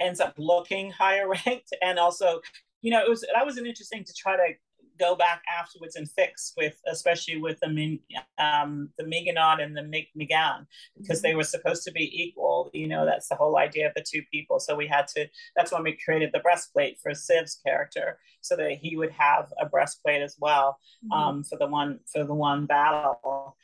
ends 0.00 0.20
up 0.20 0.34
looking 0.38 0.90
higher 0.90 1.28
ranked 1.46 1.74
and 1.82 1.98
also 1.98 2.40
you 2.82 2.90
know 2.90 3.02
it 3.02 3.08
was 3.08 3.24
that 3.34 3.46
was 3.46 3.56
an 3.56 3.66
interesting 3.66 4.04
to 4.04 4.12
try 4.14 4.36
to 4.36 4.54
go 5.00 5.16
back 5.16 5.42
afterwards 5.58 5.96
and 5.96 6.08
fix 6.10 6.52
with 6.56 6.78
especially 6.86 7.38
with 7.38 7.58
the 7.60 7.98
um, 8.38 8.90
the 8.98 9.04
Mignonne 9.04 9.62
and 9.62 9.74
the 9.76 9.82
Migan 10.14 10.66
because 10.96 11.22
they 11.22 11.34
were 11.34 11.42
supposed 11.42 11.82
to 11.84 11.90
be 11.90 12.22
equal 12.22 12.70
you 12.74 12.86
know 12.86 13.04
that's 13.06 13.28
the 13.28 13.34
whole 13.34 13.56
idea 13.56 13.88
of 13.88 13.94
the 13.94 14.04
two 14.06 14.22
people. 14.30 14.60
So 14.60 14.76
we 14.76 14.86
had 14.86 15.08
to 15.08 15.26
that's 15.56 15.72
when 15.72 15.82
we 15.82 15.98
created 16.04 16.30
the 16.32 16.40
breastplate 16.40 16.98
for 17.02 17.12
Siv's 17.12 17.58
character 17.66 18.18
so 18.42 18.54
that 18.56 18.72
he 18.72 18.96
would 18.96 19.12
have 19.12 19.52
a 19.60 19.66
breastplate 19.66 20.22
as 20.22 20.36
well 20.38 20.78
mm-hmm. 21.04 21.12
um, 21.12 21.44
for 21.44 21.56
the 21.58 21.66
one 21.66 22.00
for 22.12 22.24
the 22.24 22.34
one 22.34 22.66
battle 22.66 23.56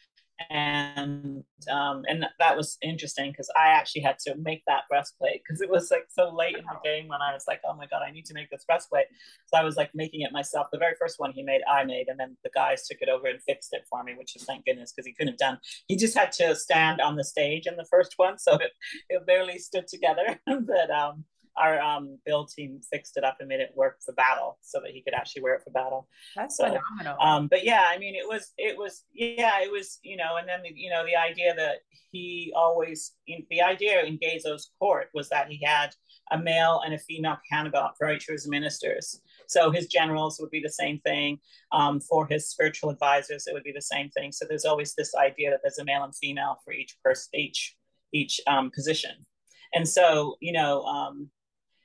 and 0.51 1.43
um, 1.71 2.05
and 2.09 2.27
that 2.39 2.57
was 2.57 2.77
interesting 2.83 3.31
because 3.31 3.51
I 3.57 3.69
actually 3.69 4.03
had 4.03 4.19
to 4.21 4.35
make 4.37 4.63
that 4.67 4.83
breastplate 4.89 5.43
because 5.43 5.61
it 5.61 5.71
was 5.71 5.91
like 5.91 6.07
so 6.09 6.35
late 6.35 6.57
in 6.57 6.65
the 6.65 6.79
game 6.85 7.09
when 7.09 7.23
I 7.23 7.33
was 7.33 7.45
like, 7.49 7.61
oh 7.67 7.75
my 7.75 7.87
god, 7.87 8.03
I 8.07 8.11
need 8.11 8.27
to 8.27 8.35
make 8.35 8.51
this 8.51 8.65
breastplate. 8.65 9.07
So 9.47 9.59
I 9.59 9.65
was 9.65 9.77
like 9.77 9.91
making 9.95 10.21
it 10.21 10.33
myself. 10.33 10.69
The 10.71 10.79
very 10.79 10.95
first 11.01 11.19
one 11.19 11.33
he 11.33 11.43
made, 11.43 11.63
I 11.71 11.85
made, 11.85 12.09
and 12.09 12.21
then 12.21 12.37
the 12.45 12.51
guys 12.55 12.87
took 12.87 12.99
it 13.01 13.09
over 13.09 13.27
and 13.27 13.43
fixed 13.43 13.73
it 13.73 13.87
for 13.89 14.03
me, 14.05 14.15
which 14.17 14.37
is 14.37 14.45
thank 14.45 14.67
goodness 14.67 14.93
because 14.93 15.07
he 15.07 15.15
couldn't 15.15 15.33
have 15.33 15.39
done. 15.39 15.59
He 15.89 15.97
just 15.97 16.17
had 16.17 16.33
to 16.33 16.55
stand 16.55 17.01
on 17.01 17.17
the 17.17 17.25
stage 17.25 17.67
in 17.67 17.77
the 17.77 17.87
first 17.91 18.15
one, 18.17 18.39
so 18.39 18.55
it, 18.55 18.73
it 19.09 19.27
barely 19.27 19.59
stood 19.59 19.89
together. 19.89 20.39
but 20.47 20.91
um, 20.91 21.25
our 21.59 21.81
um, 21.81 22.19
build 22.25 22.49
team 22.49 22.81
fixed 22.93 23.17
it 23.17 23.25
up 23.25 23.37
and 23.41 23.49
made 23.49 23.61
it 23.61 23.73
work 23.75 23.99
for 24.05 24.13
battle 24.13 24.59
so 24.63 24.81
that 24.81 24.93
he 24.93 25.03
could 25.03 25.15
actually 25.15 25.43
wear 25.43 25.55
it 25.55 25.63
for 25.63 25.71
battle. 25.71 26.09
That's 26.35 26.57
so, 26.57 26.65
phenomenal. 26.65 27.17
Um, 27.21 27.49
but 27.49 27.65
yeah, 27.65 27.87
I 27.89 27.99
mean, 27.99 28.15
it 28.15 28.27
was, 28.29 28.53
it 28.59 28.77
was, 28.77 29.05
yeah, 29.15 29.61
it 29.63 29.71
was, 29.71 29.99
you 30.03 30.17
know, 30.17 30.37
and 30.39 30.49
then, 30.49 30.61
you 30.75 30.91
know, 30.91 31.05
the 31.05 31.17
idea 31.17 31.55
that 31.55 31.77
he 32.13 32.53
always, 32.57 33.13
the 33.51 33.63
idea 33.63 34.05
in 34.05 34.19
Gezo's 34.19 34.71
court 34.79 35.09
was 35.15 35.29
that 35.31 35.49
he 35.49 35.63
had 35.65 35.95
a 36.33 36.39
male 36.39 36.83
and 36.85 36.95
a 36.95 36.99
female 36.99 37.39
counterpart 37.51 37.95
for 37.97 38.11
each 38.11 38.29
of 38.29 38.33
his 38.33 38.49
ministers. 38.49 39.21
So 39.49 39.71
his 39.71 39.87
generals 39.87 40.39
would 40.41 40.51
be 40.51 40.61
the 40.61 40.71
same 40.71 40.99
thing. 41.01 41.39
Um, 41.73 42.01
for 42.01 42.27
his 42.27 42.49
spiritual 42.49 42.91
advisors, 42.91 43.47
it 43.47 43.55
would 43.55 43.63
be 43.63 43.73
the 43.73 43.83
same 43.83 44.11
thing. 44.11 44.33
So 44.33 44.45
there's 44.49 44.65
always 44.65 44.95
this 44.95 45.15
idea 45.15 45.51
that 45.51 45.61
there's 45.63 45.79
a 45.79 45.85
male 45.85 46.05
and 46.05 46.15
female 46.15 46.59
for 46.65 46.73
each 46.73 46.97
person, 47.05 47.31
each 47.35 47.77
each 48.13 48.41
um, 48.47 48.71
position. 48.71 49.27
And 49.75 49.87
so, 49.87 50.37
you 50.41 50.53
know, 50.53 50.83
um, 50.85 51.29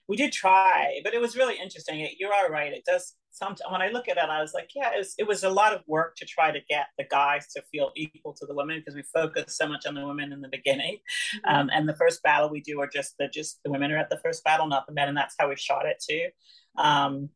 we 0.08 0.18
did 0.18 0.32
try, 0.32 1.00
but 1.04 1.14
it 1.14 1.22
was 1.22 1.36
really 1.36 1.58
interesting. 1.58 2.02
It, 2.02 2.14
you're 2.20 2.34
all 2.34 2.50
right. 2.50 2.74
It 2.74 2.84
does 2.86 3.16
sometimes 3.32 3.62
when 3.70 3.82
I 3.82 3.90
look 3.90 4.08
at 4.08 4.18
it, 4.18 4.30
I 4.30 4.42
was 4.42 4.54
like, 4.54 4.70
yeah, 4.76 4.94
it 4.94 4.98
was, 4.98 5.16
it 5.18 5.28
was 5.28 5.44
a 5.44 5.50
lot 5.50 5.74
of 5.74 5.82
work 5.88 6.16
to 6.18 6.26
try 6.26 6.52
to 6.52 6.60
get 6.70 6.88
the 6.98 7.06
guys 7.10 7.48
to 7.56 7.62
feel 7.72 7.92
equal 7.96 8.34
to 8.34 8.46
the 8.46 8.54
women 8.54 8.80
because 8.80 8.96
we 8.96 9.04
focused 9.14 9.58
so 9.58 9.68
much 9.68 9.86
on 9.86 9.96
the 9.96 10.06
women 10.06 10.32
in 10.32 10.42
the 10.42 10.48
beginning. 10.50 10.98
Mm-hmm. 11.38 11.56
Um, 11.56 11.70
and 11.74 11.88
the 11.88 11.96
first 11.96 12.22
battle 12.24 12.50
we 12.50 12.62
do 12.62 12.80
are 12.82 12.88
just 12.88 13.16
the 13.18 13.28
just 13.28 13.60
the 13.64 13.72
women 13.72 13.92
are 13.92 13.98
at 13.98 14.10
the 14.10 14.20
first 14.24 14.44
battle, 14.44 14.68
not 14.68 14.86
the 14.88 14.94
men, 14.94 15.08
and 15.08 15.18
that's 15.18 15.36
how 15.40 15.50
we 15.50 15.56
shot 15.56 15.86
it 15.86 16.04
too. 16.08 16.28
Um, 16.78 17.30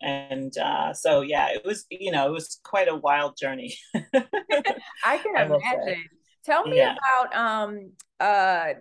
and 0.00 0.56
uh, 0.58 0.92
so 0.92 1.20
yeah, 1.20 1.48
it 1.52 1.64
was 1.64 1.86
you 1.90 2.10
know 2.10 2.28
it 2.28 2.32
was 2.32 2.60
quite 2.64 2.88
a 2.88 2.96
wild 2.96 3.36
journey. 3.36 3.76
I 3.94 5.18
can 5.18 5.36
I 5.36 5.44
imagine. 5.44 6.04
Tell 6.44 6.66
me 6.66 6.76
yeah. 6.76 6.96
about 6.96 7.36
um 7.36 7.92
uh 8.20 8.74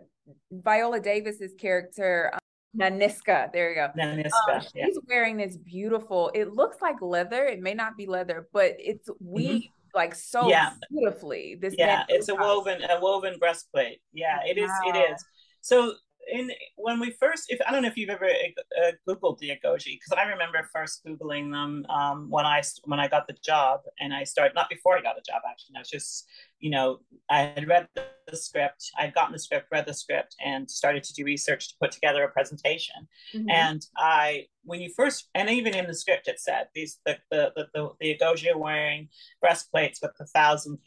Viola 0.51 0.99
Davis's 0.99 1.53
character 1.57 2.33
Nanisca. 2.77 3.51
There 3.51 3.69
you 3.69 3.75
go. 3.75 3.89
Nanisca. 3.97 4.55
Um, 4.55 4.61
she's 4.61 4.71
yeah. 4.73 4.87
wearing 5.07 5.37
this 5.37 5.57
beautiful. 5.57 6.31
It 6.33 6.53
looks 6.53 6.81
like 6.81 7.01
leather. 7.01 7.45
It 7.45 7.61
may 7.61 7.73
not 7.73 7.97
be 7.97 8.05
leather, 8.05 8.47
but 8.53 8.75
it's 8.79 9.09
weaved 9.19 9.65
mm-hmm. 9.65 9.97
like 9.97 10.15
so 10.15 10.49
yeah. 10.49 10.71
beautifully. 10.89 11.57
This 11.59 11.75
yeah, 11.77 12.03
it's 12.09 12.29
a 12.29 12.35
woven 12.35 12.81
a 12.83 12.99
woven 12.99 13.37
breastplate. 13.39 13.99
Yeah, 14.11 14.39
it 14.45 14.57
is. 14.57 14.69
Wow. 14.69 14.91
It 14.93 15.11
is. 15.13 15.25
So 15.61 15.93
in 16.31 16.51
when 16.75 16.99
we 16.99 17.11
first, 17.11 17.45
if 17.49 17.59
I 17.67 17.71
don't 17.71 17.81
know 17.81 17.87
if 17.87 17.97
you've 17.97 18.09
ever 18.09 18.25
uh, 18.25 18.91
googled 19.07 19.39
the 19.39 19.49
Agojie, 19.49 19.99
because 19.99 20.13
I 20.17 20.23
remember 20.23 20.67
first 20.73 21.05
googling 21.05 21.51
them 21.51 21.85
um, 21.89 22.29
when 22.29 22.45
I 22.45 22.61
when 22.85 22.99
I 22.99 23.07
got 23.07 23.27
the 23.27 23.35
job, 23.43 23.81
and 23.99 24.13
I 24.13 24.23
started 24.23 24.55
not 24.55 24.69
before 24.69 24.97
I 24.97 25.01
got 25.01 25.15
the 25.15 25.23
job 25.25 25.41
actually. 25.49 25.75
I 25.75 25.79
was 25.79 25.89
just 25.89 26.25
you 26.63 26.69
know 26.69 26.99
I 27.29 27.39
had 27.41 27.67
read 27.67 27.87
the, 27.93 28.05
the 28.27 28.37
script, 28.37 28.91
I'd 28.97 29.13
gotten 29.13 29.33
the 29.33 29.39
script, 29.39 29.67
read 29.71 29.85
the 29.85 29.93
script, 29.93 30.35
and 30.43 30.69
started 30.69 31.03
to 31.03 31.13
do 31.13 31.25
research 31.25 31.69
to 31.69 31.75
put 31.81 31.91
together 31.91 32.23
a 32.23 32.29
presentation. 32.29 33.07
Mm-hmm. 33.33 33.49
And 33.49 33.85
I 33.97 34.47
when 34.63 34.79
you 34.81 34.89
first 34.95 35.29
and 35.35 35.49
even 35.49 35.75
in 35.75 35.87
the 35.87 35.93
script 36.03 36.27
it 36.27 36.39
said 36.39 36.67
these 36.73 36.99
the 37.05 37.17
the 37.29 37.51
the, 37.55 37.67
the, 37.73 37.89
the 37.99 38.17
Agojie 38.17 38.55
wearing 38.55 39.09
breastplates 39.41 39.99
with 40.01 40.13
a 40.19 40.25
thousand 40.25 40.79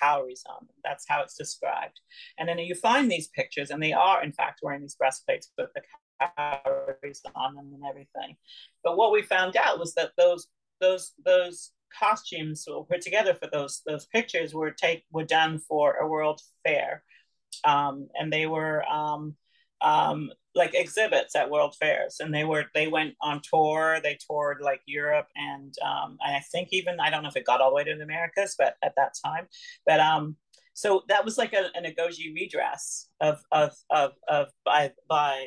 calories 0.00 0.44
on 0.48 0.66
them. 0.66 0.76
That's 0.84 1.06
how 1.08 1.22
it's 1.22 1.36
described. 1.36 2.00
And 2.38 2.48
then 2.48 2.58
you 2.58 2.74
find 2.74 3.10
these 3.10 3.28
pictures, 3.28 3.70
and 3.70 3.82
they 3.82 3.92
are, 3.92 4.22
in 4.22 4.32
fact, 4.32 4.60
wearing 4.62 4.82
these 4.82 4.94
breastplates 4.94 5.50
with 5.58 5.70
the 5.74 5.82
calories 6.20 7.22
on 7.34 7.54
them 7.54 7.72
and 7.74 7.82
everything. 7.88 8.36
But 8.84 8.96
what 8.96 9.12
we 9.12 9.22
found 9.22 9.56
out 9.56 9.78
was 9.78 9.94
that 9.94 10.12
those 10.16 10.48
those 10.80 11.12
those 11.24 11.72
costumes 11.98 12.64
were 12.68 12.84
put 12.84 13.00
together 13.00 13.34
for 13.34 13.48
those 13.52 13.82
those 13.86 14.06
pictures 14.06 14.54
were 14.54 14.70
take 14.70 15.04
were 15.10 15.24
done 15.24 15.58
for 15.58 15.96
a 15.96 16.06
world 16.06 16.40
fair, 16.64 17.02
um, 17.64 18.08
and 18.18 18.32
they 18.32 18.46
were 18.46 18.86
um, 18.88 19.36
um, 19.80 20.30
like 20.54 20.74
exhibits 20.74 21.36
at 21.36 21.50
world 21.50 21.74
fairs. 21.78 22.16
And 22.20 22.34
they 22.34 22.44
were 22.44 22.64
they 22.74 22.86
went 22.88 23.14
on 23.20 23.40
tour 23.42 24.00
they 24.02 24.18
toured 24.26 24.58
like 24.60 24.80
europe 24.86 25.28
and 25.36 25.74
um, 25.84 26.18
and 26.24 26.36
i 26.36 26.40
think 26.40 26.68
even 26.72 26.98
i 27.00 27.10
don't 27.10 27.22
know 27.22 27.28
if 27.28 27.36
it 27.36 27.44
got 27.44 27.60
all 27.60 27.70
the 27.70 27.76
way 27.76 27.84
to 27.84 27.94
the 27.94 28.02
americas 28.02 28.56
but 28.58 28.76
at 28.82 28.94
that 28.96 29.14
time. 29.24 29.46
But 29.84 30.00
um 30.00 30.36
so 30.76 31.04
that 31.08 31.24
was 31.24 31.38
like 31.38 31.54
a, 31.54 31.70
an 31.74 31.84
Agojie 31.84 32.34
redress 32.34 33.08
of 33.20 33.42
of 33.50 33.72
of, 33.90 34.12
of 34.28 34.48
by 34.64 34.92
by 35.08 35.46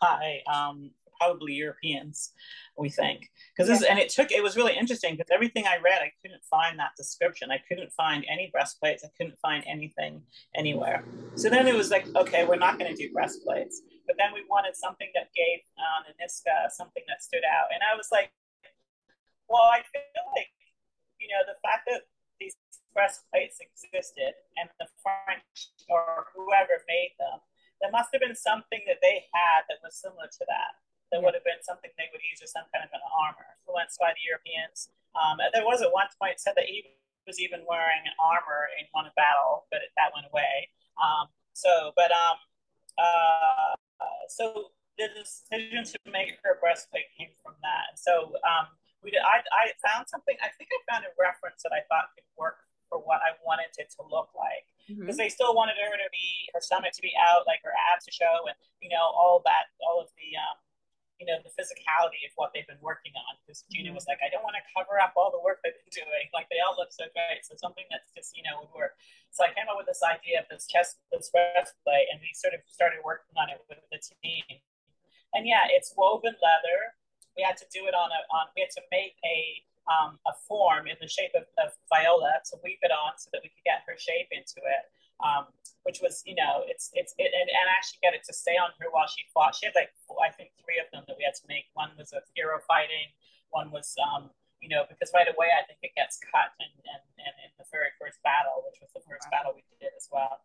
by 0.00 0.40
um 0.52 0.90
probably 1.18 1.52
Europeans, 1.52 2.32
we 2.76 2.90
think. 2.90 3.30
Because 3.56 3.68
this, 3.68 3.88
and 3.88 3.98
it 3.98 4.08
took, 4.08 4.30
it 4.30 4.42
was 4.42 4.56
really 4.56 4.76
interesting 4.76 5.14
because 5.14 5.30
everything 5.32 5.66
I 5.66 5.76
read, 5.82 6.02
I 6.02 6.12
couldn't 6.22 6.42
find 6.44 6.78
that 6.78 6.92
description. 6.96 7.50
I 7.50 7.60
couldn't 7.68 7.92
find 7.92 8.24
any 8.30 8.50
breastplates. 8.52 9.04
I 9.04 9.08
couldn't 9.16 9.38
find 9.40 9.64
anything 9.66 10.22
anywhere. 10.54 11.04
So 11.34 11.48
then 11.48 11.66
it 11.66 11.74
was 11.74 11.90
like, 11.90 12.06
okay, 12.14 12.44
we're 12.44 12.56
not 12.56 12.78
going 12.78 12.94
to 12.94 12.96
do 12.96 13.12
breastplates. 13.12 13.82
But 14.06 14.16
then 14.18 14.32
we 14.34 14.44
wanted 14.48 14.76
something 14.76 15.10
that 15.14 15.28
gave 15.34 15.60
um, 15.78 16.04
Nanisca 16.06 16.70
something 16.70 17.02
that 17.08 17.22
stood 17.22 17.42
out. 17.44 17.68
And 17.72 17.80
I 17.82 17.96
was 17.96 18.08
like, 18.12 18.30
well, 19.48 19.66
I 19.66 19.82
feel 19.92 20.24
like, 20.34 20.52
you 21.18 21.28
know, 21.28 21.42
the 21.46 21.58
fact 21.62 21.88
that 21.90 22.02
these 22.38 22.56
breastplates 22.92 23.58
existed 23.60 24.34
and 24.56 24.68
the 24.78 24.86
French 25.02 25.72
or 25.88 26.26
whoever 26.34 26.82
made 26.88 27.14
them, 27.18 27.40
there 27.80 27.92
must 27.92 28.10
have 28.12 28.24
been 28.24 28.36
something 28.36 28.80
that 28.86 29.00
they 29.02 29.28
had 29.32 29.68
that 29.68 29.84
was 29.84 29.96
similar 29.96 30.26
to 30.26 30.44
that 30.48 30.72
that 31.12 31.22
would 31.22 31.34
have 31.34 31.46
been 31.46 31.62
something 31.62 31.90
they 31.94 32.10
would 32.10 32.24
use 32.24 32.42
as 32.42 32.50
some 32.50 32.66
kind 32.74 32.82
of 32.82 32.90
an 32.90 33.02
armor, 33.14 33.46
influenced 33.62 33.98
by 34.02 34.10
the 34.14 34.22
Europeans. 34.26 34.90
Um, 35.14 35.38
there 35.54 35.64
was 35.64 35.80
at 35.80 35.94
one 35.94 36.10
point 36.18 36.42
said 36.42 36.58
that 36.58 36.66
he 36.66 36.82
was 37.26 37.38
even 37.38 37.62
wearing 37.66 38.02
armor 38.18 38.70
in 38.78 38.86
one 38.90 39.08
battle, 39.14 39.66
but 39.70 39.82
it, 39.82 39.90
that 39.98 40.14
went 40.14 40.26
away. 40.30 40.70
Um, 40.98 41.30
so, 41.54 41.94
but 41.96 42.10
um, 42.10 42.38
uh, 42.98 43.74
so 44.28 44.74
the 44.98 45.08
decision 45.12 45.84
to 45.84 45.98
make 46.08 46.36
her 46.42 46.58
breastplate 46.60 47.08
came 47.16 47.32
from 47.44 47.54
that. 47.62 47.96
So 48.00 48.36
um, 48.44 48.72
we 49.04 49.12
did. 49.12 49.22
I, 49.22 49.44
I 49.52 49.72
found 49.80 50.08
something. 50.08 50.36
I 50.40 50.50
think 50.56 50.72
I 50.72 50.80
found 50.88 51.04
a 51.04 51.12
reference 51.16 51.62
that 51.62 51.72
I 51.72 51.84
thought 51.88 52.12
could 52.16 52.28
work 52.36 52.60
for 52.88 53.02
what 53.02 53.20
I 53.22 53.34
wanted 53.42 53.74
it 53.76 53.90
to 53.98 54.02
look 54.06 54.30
like 54.32 54.66
because 54.86 55.18
mm-hmm. 55.18 55.18
they 55.18 55.28
still 55.28 55.52
wanted 55.52 55.74
her 55.74 55.94
to 55.98 56.08
be 56.14 56.46
her 56.54 56.62
stomach 56.62 56.94
to 56.94 57.02
be 57.02 57.12
out, 57.18 57.44
like 57.46 57.60
her 57.66 57.74
abs 57.92 58.06
to 58.06 58.12
show, 58.14 58.46
and 58.46 58.56
you 58.80 58.88
know 58.88 59.02
all 59.02 59.42
that, 59.44 59.72
all 59.82 60.00
of 60.00 60.08
the 60.16 60.38
um, 60.38 60.56
you 61.16 61.24
know, 61.24 61.40
the 61.40 61.52
physicality 61.56 62.24
of 62.28 62.32
what 62.36 62.52
they've 62.52 62.68
been 62.68 62.80
working 62.84 63.12
on. 63.16 63.40
Because 63.40 63.64
Gina 63.72 63.88
mm-hmm. 63.88 63.96
was 63.96 64.04
like, 64.04 64.20
I 64.20 64.28
don't 64.28 64.44
want 64.44 64.56
to 64.60 64.64
cover 64.72 65.00
up 65.00 65.16
all 65.16 65.32
the 65.32 65.40
work 65.40 65.64
they've 65.64 65.76
been 65.76 66.04
doing. 66.04 66.28
Like 66.36 66.48
they 66.52 66.60
all 66.60 66.76
look 66.76 66.92
so 66.92 67.08
great. 67.16 67.44
So 67.44 67.56
something 67.56 67.88
that's 67.88 68.12
just, 68.12 68.36
you 68.36 68.44
know, 68.44 68.60
would 68.64 68.72
work. 68.76 68.96
So 69.32 69.44
I 69.44 69.52
came 69.56 69.68
up 69.68 69.80
with 69.80 69.88
this 69.88 70.04
idea 70.04 70.44
of 70.44 70.46
this 70.52 70.68
chest, 70.68 71.00
this 71.08 71.32
breastplate, 71.32 72.08
and 72.12 72.20
we 72.20 72.32
sort 72.36 72.52
of 72.52 72.60
started 72.68 73.00
working 73.00 73.36
on 73.40 73.48
it 73.48 73.60
with 73.68 73.80
the 73.88 74.00
team. 74.00 74.60
And 75.32 75.48
yeah, 75.48 75.68
it's 75.72 75.92
woven 75.96 76.36
leather. 76.40 76.80
We 77.36 77.44
had 77.44 77.60
to 77.60 77.68
do 77.68 77.84
it 77.84 77.92
on 77.92 78.08
a, 78.08 78.20
on, 78.32 78.48
we 78.56 78.64
had 78.64 78.72
to 78.80 78.84
make 78.88 79.20
a, 79.24 79.60
um, 79.88 80.16
a 80.24 80.32
form 80.48 80.88
in 80.88 80.96
the 81.00 81.08
shape 81.08 81.36
of, 81.36 81.44
of 81.60 81.76
Viola 81.92 82.40
to 82.52 82.60
weave 82.64 82.80
it 82.80 82.92
on 82.92 83.20
so 83.20 83.28
that 83.32 83.44
we 83.44 83.52
could 83.52 83.64
get 83.64 83.84
her 83.84 83.96
shape 84.00 84.32
into 84.32 84.60
it 84.64 84.84
um, 85.22 85.48
which 85.84 86.02
was, 86.02 86.22
you 86.26 86.34
know, 86.34 86.66
it's 86.66 86.90
it's 86.92 87.14
it, 87.16 87.30
and, 87.30 87.48
and 87.48 87.66
actually 87.70 88.02
get 88.02 88.12
it 88.12 88.24
to 88.26 88.34
stay 88.34 88.58
on 88.58 88.74
her 88.80 88.90
while 88.90 89.06
she 89.06 89.24
fought. 89.32 89.54
She 89.54 89.66
had 89.66 89.76
like 89.76 89.94
I 90.18 90.30
think 90.34 90.52
three 90.60 90.82
of 90.82 90.90
them 90.90 91.04
that 91.06 91.16
we 91.16 91.24
had 91.24 91.36
to 91.38 91.46
make. 91.48 91.70
One 91.72 91.94
was 91.96 92.12
a 92.12 92.20
hero 92.34 92.58
fighting. 92.66 93.14
One 93.54 93.70
was, 93.70 93.94
um, 94.02 94.34
you 94.58 94.68
know, 94.68 94.84
because 94.90 95.14
right 95.14 95.28
away 95.30 95.54
I 95.54 95.62
think 95.64 95.80
it 95.86 95.94
gets 95.94 96.18
cut 96.18 96.52
and 96.58 96.74
and, 96.90 97.02
and 97.22 97.34
in 97.46 97.52
the 97.56 97.66
very 97.70 97.94
first 97.96 98.18
battle, 98.26 98.66
which 98.66 98.82
was 98.82 98.90
the 98.92 99.04
first 99.06 99.30
battle 99.30 99.54
we 99.54 99.62
did 99.78 99.94
as 99.94 100.10
well. 100.10 100.42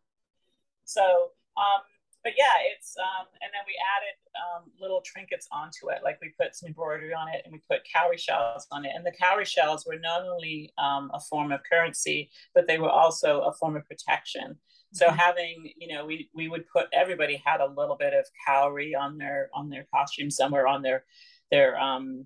So, 0.86 1.34
um, 1.58 1.82
but 2.24 2.38
yeah, 2.38 2.54
um, 3.00 3.28
and 3.42 3.52
then 3.54 3.62
we 3.68 3.76
added 3.98 4.16
um, 4.36 4.72
little 4.80 5.02
trinkets 5.06 5.48
onto 5.52 5.90
it. 5.90 6.04
Like 6.04 6.20
we 6.22 6.34
put 6.40 6.56
some 6.56 6.68
embroidery 6.68 7.14
on 7.14 7.28
it, 7.30 7.42
and 7.44 7.54
we 7.54 7.62
put 7.70 7.82
cowrie 7.92 8.18
shells 8.18 8.68
on 8.72 8.86
it. 8.86 8.92
And 8.96 9.06
the 9.06 9.12
cowrie 9.12 9.46
shells 9.46 9.86
were 9.86 10.00
not 10.00 10.24
only 10.24 10.72
um, 10.78 11.12
a 11.14 11.20
form 11.20 11.52
of 11.52 11.62
currency, 11.70 12.30
but 12.54 12.68
they 12.68 12.78
were 12.78 12.90
also 12.90 13.42
a 13.42 13.54
form 13.54 13.76
of 13.76 13.88
protection. 13.88 14.58
So 14.94 15.08
mm-hmm. 15.08 15.16
having, 15.16 15.72
you 15.78 15.94
know, 15.94 16.06
we 16.06 16.30
we 16.34 16.50
would 16.50 16.66
put 16.68 16.88
everybody 16.94 17.42
had 17.46 17.62
a 17.62 17.74
little 17.74 17.96
bit 17.98 18.14
of 18.14 18.26
cowrie 18.46 18.96
on 18.96 19.18
their 19.18 19.50
on 19.54 19.70
their 19.70 19.86
costume 19.94 20.30
somewhere 20.32 20.68
on 20.68 20.82
their 20.82 21.06
their 21.50 21.80
um 21.80 22.26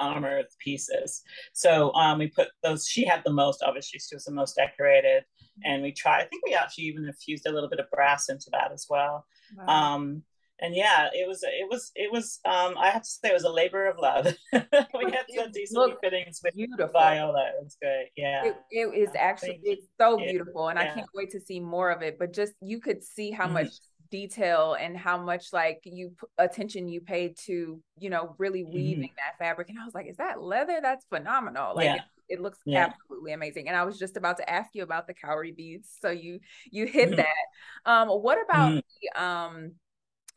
armor 0.00 0.42
pieces. 0.58 1.22
So 1.52 1.92
um, 1.94 2.18
we 2.18 2.28
put 2.28 2.48
those. 2.62 2.86
She 2.86 3.04
had 3.04 3.22
the 3.24 3.32
most. 3.32 3.62
Obviously, 3.62 4.00
she 4.00 4.14
was 4.14 4.24
the 4.24 4.32
most 4.32 4.56
decorated, 4.56 5.24
and 5.64 5.82
we 5.82 5.92
tried. 5.92 6.20
I 6.20 6.24
think 6.24 6.44
we 6.44 6.54
actually 6.54 6.84
even 6.84 7.06
infused 7.06 7.46
a 7.46 7.52
little 7.52 7.68
bit 7.68 7.80
of 7.80 7.90
brass 7.90 8.28
into 8.28 8.46
that 8.52 8.72
as 8.72 8.86
well. 8.88 9.26
Wow. 9.56 9.94
Um, 9.94 10.22
and 10.60 10.74
yeah, 10.74 11.08
it 11.12 11.28
was 11.28 11.42
it 11.44 11.68
was 11.70 11.92
it 11.94 12.10
was. 12.12 12.40
Um, 12.44 12.76
I 12.76 12.90
have 12.90 13.02
to 13.02 13.08
say, 13.08 13.28
it 13.28 13.34
was 13.34 13.44
a 13.44 13.50
labor 13.50 13.86
of 13.86 13.96
love. 13.98 14.26
we 14.52 15.10
had 15.12 15.24
some 15.34 15.52
decent 15.52 15.94
fittings 16.02 16.40
with 16.42 16.54
beautiful. 16.54 16.88
Viola. 16.92 17.50
It 17.58 17.62
was 17.62 17.76
great. 17.80 18.08
Yeah, 18.16 18.44
it, 18.44 18.56
it 18.70 18.98
is 18.98 19.10
actually 19.16 19.60
it's 19.62 19.86
so 20.00 20.16
beautiful, 20.16 20.68
and 20.68 20.78
yeah. 20.78 20.90
I 20.90 20.94
can't 20.94 21.08
wait 21.14 21.30
to 21.30 21.40
see 21.40 21.60
more 21.60 21.90
of 21.90 22.02
it. 22.02 22.18
But 22.18 22.32
just 22.32 22.54
you 22.60 22.80
could 22.80 23.04
see 23.04 23.30
how 23.30 23.44
mm-hmm. 23.44 23.54
much 23.54 23.68
detail 24.10 24.76
and 24.80 24.96
how 24.96 25.18
much 25.18 25.52
like 25.52 25.80
you 25.84 26.12
attention 26.38 26.88
you 26.88 27.00
paid 27.00 27.36
to 27.36 27.80
you 27.98 28.10
know 28.10 28.34
really 28.38 28.64
weaving 28.64 29.04
mm-hmm. 29.04 29.16
that 29.16 29.38
fabric 29.38 29.68
and 29.68 29.78
i 29.78 29.84
was 29.84 29.94
like 29.94 30.06
is 30.06 30.16
that 30.16 30.40
leather 30.40 30.78
that's 30.82 31.04
phenomenal 31.10 31.74
like 31.74 31.84
yeah. 31.84 32.00
It, 32.28 32.34
it, 32.34 32.40
looks 32.40 32.58
yeah. 32.64 32.86
absolutely 32.86 33.32
amazing 33.32 33.68
and 33.68 33.76
i 33.76 33.84
was 33.84 33.98
just 33.98 34.16
about 34.16 34.36
to 34.36 34.48
ask 34.50 34.70
you 34.74 34.82
about 34.82 35.06
the 35.06 35.14
cowrie 35.14 35.52
beads 35.52 35.96
so 36.00 36.10
you 36.10 36.38
you 36.70 36.86
hit 36.86 37.10
mm-hmm. 37.10 37.16
that 37.16 37.90
um 37.90 38.08
what 38.08 38.38
about 38.42 38.70
mm-hmm. 38.70 38.78
the 39.02 39.22
um 39.22 39.72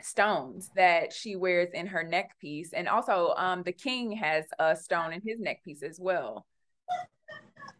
stones 0.04 0.69
that 0.75 1.13
she 1.13 1.36
wears 1.36 1.69
in 1.73 1.88
her 1.88 2.04
neck 2.04 2.32
piece 2.39 2.73
and 2.73 2.88
also 2.88 3.34
um 3.38 3.63
the 3.63 3.71
king 3.71 4.12
has 4.12 4.45
a 4.60 4.75
stone 4.75 5.13
in 5.13 5.21
his 5.25 5.39
neck 5.39 5.63
piece 5.63 5.84
as 5.84 5.99
well 5.99 6.45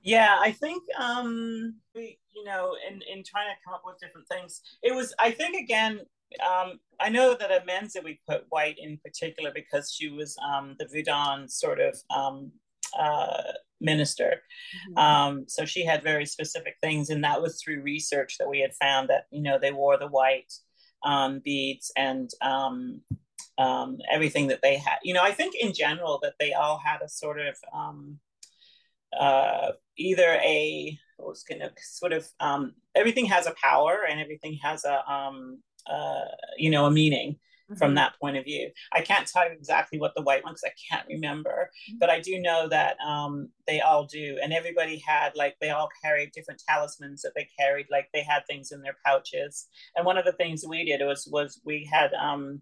yeah 0.04 0.38
i 0.40 0.52
think 0.52 0.84
um 1.00 1.76
we 1.96 2.18
you 2.36 2.44
know 2.44 2.76
in 2.88 3.02
in 3.12 3.24
trying 3.24 3.48
to 3.48 3.56
come 3.64 3.74
up 3.74 3.84
with 3.86 4.00
different 4.00 4.28
things 4.28 4.62
it 4.82 4.94
was 4.94 5.14
i 5.20 5.32
think 5.32 5.56
again 5.56 6.00
um 6.48 6.80
i 7.00 7.10
know 7.10 7.36
that 7.36 7.52
at 7.52 7.68
menza 7.68 8.04
we 8.04 8.20
put 8.28 8.46
white 8.50 8.78
in 8.80 8.98
particular 9.04 9.52
because 9.54 9.92
she 9.92 10.10
was 10.10 10.38
um 10.50 10.76
the 10.80 10.86
Vodun 10.86 11.50
sort 11.50 11.80
of 11.80 11.96
um 12.16 12.52
uh 12.98 13.44
minister 13.82 14.42
mm-hmm. 14.90 14.98
um 14.98 15.46
so 15.48 15.66
she 15.66 15.84
had 15.86 16.04
very 16.04 16.26
specific 16.26 16.76
things 16.82 17.10
and 17.10 17.24
that 17.24 17.42
was 17.42 17.62
through 17.62 17.82
research 17.82 18.38
that 18.38 18.50
we 18.50 18.60
had 18.60 18.74
found 18.76 19.10
that 19.10 19.26
you 19.32 19.42
know 19.42 19.58
they 19.60 19.72
wore 19.72 19.98
the 19.98 20.08
white 20.08 20.54
um, 21.04 21.42
beads 21.44 21.92
and 21.96 22.30
um, 22.42 23.02
um, 23.58 23.98
everything 24.12 24.48
that 24.48 24.62
they 24.62 24.78
had. 24.78 24.98
You 25.04 25.14
know, 25.14 25.24
I 25.24 25.32
think 25.32 25.56
in 25.56 25.74
general 25.74 26.20
that 26.24 26.34
they 26.40 26.54
all 26.54 26.80
had 26.84 27.02
a 27.02 27.10
sort 27.10 27.40
of 27.40 27.56
um, 27.74 28.20
uh, 29.18 29.72
either 29.98 30.40
a 30.44 30.98
was 31.20 31.44
kind 31.44 31.62
of 31.62 31.72
sort 31.78 32.14
of 32.14 32.28
um, 32.40 32.74
everything 32.96 33.26
has 33.26 33.46
a 33.46 33.54
power 33.62 34.00
and 34.10 34.20
everything 34.20 34.58
has 34.64 34.86
a 34.86 35.12
um, 35.12 35.60
uh, 35.88 36.26
you 36.58 36.70
know 36.70 36.86
a 36.86 36.92
meaning 36.92 37.38
mm-hmm. 37.72 37.78
from 37.78 37.96
that 37.96 38.20
point 38.20 38.38
of 38.38 38.46
view. 38.46 38.70
I 38.94 39.02
can't 39.02 39.28
tell 39.28 39.46
you 39.46 39.54
exactly 39.54 40.00
what 40.00 40.14
the 40.16 40.22
white 40.22 40.44
one 40.44 40.54
because 40.54 40.66
I 40.66 40.74
can't 40.90 41.08
remember, 41.08 41.72
mm-hmm. 41.90 41.98
but 42.00 42.10
I 42.10 42.20
do 42.20 42.40
know 42.40 42.68
that 42.70 42.98
um, 43.00 43.50
they 43.68 43.82
all 43.82 44.06
do, 44.06 44.38
and 44.44 44.54
everybody 44.54 45.02
had 45.06 45.36
like 45.36 45.56
they 45.60 45.70
all 45.70 45.90
carried 46.04 46.32
different 46.32 46.62
talismans 46.68 47.22
that 47.22 47.34
they 47.36 47.48
carried, 47.58 47.88
like 47.90 48.10
they 48.14 48.24
had 48.24 48.46
things 48.48 48.72
in 48.72 48.82
their 48.82 48.98
pouches. 49.06 49.68
And 49.96 50.06
one 50.06 50.18
of 50.18 50.26
the 50.26 50.34
things 50.34 50.66
we 50.68 50.86
did 50.86 51.02
was 51.06 51.28
was 51.32 51.62
we 51.66 51.88
had 51.92 52.14
um, 52.14 52.62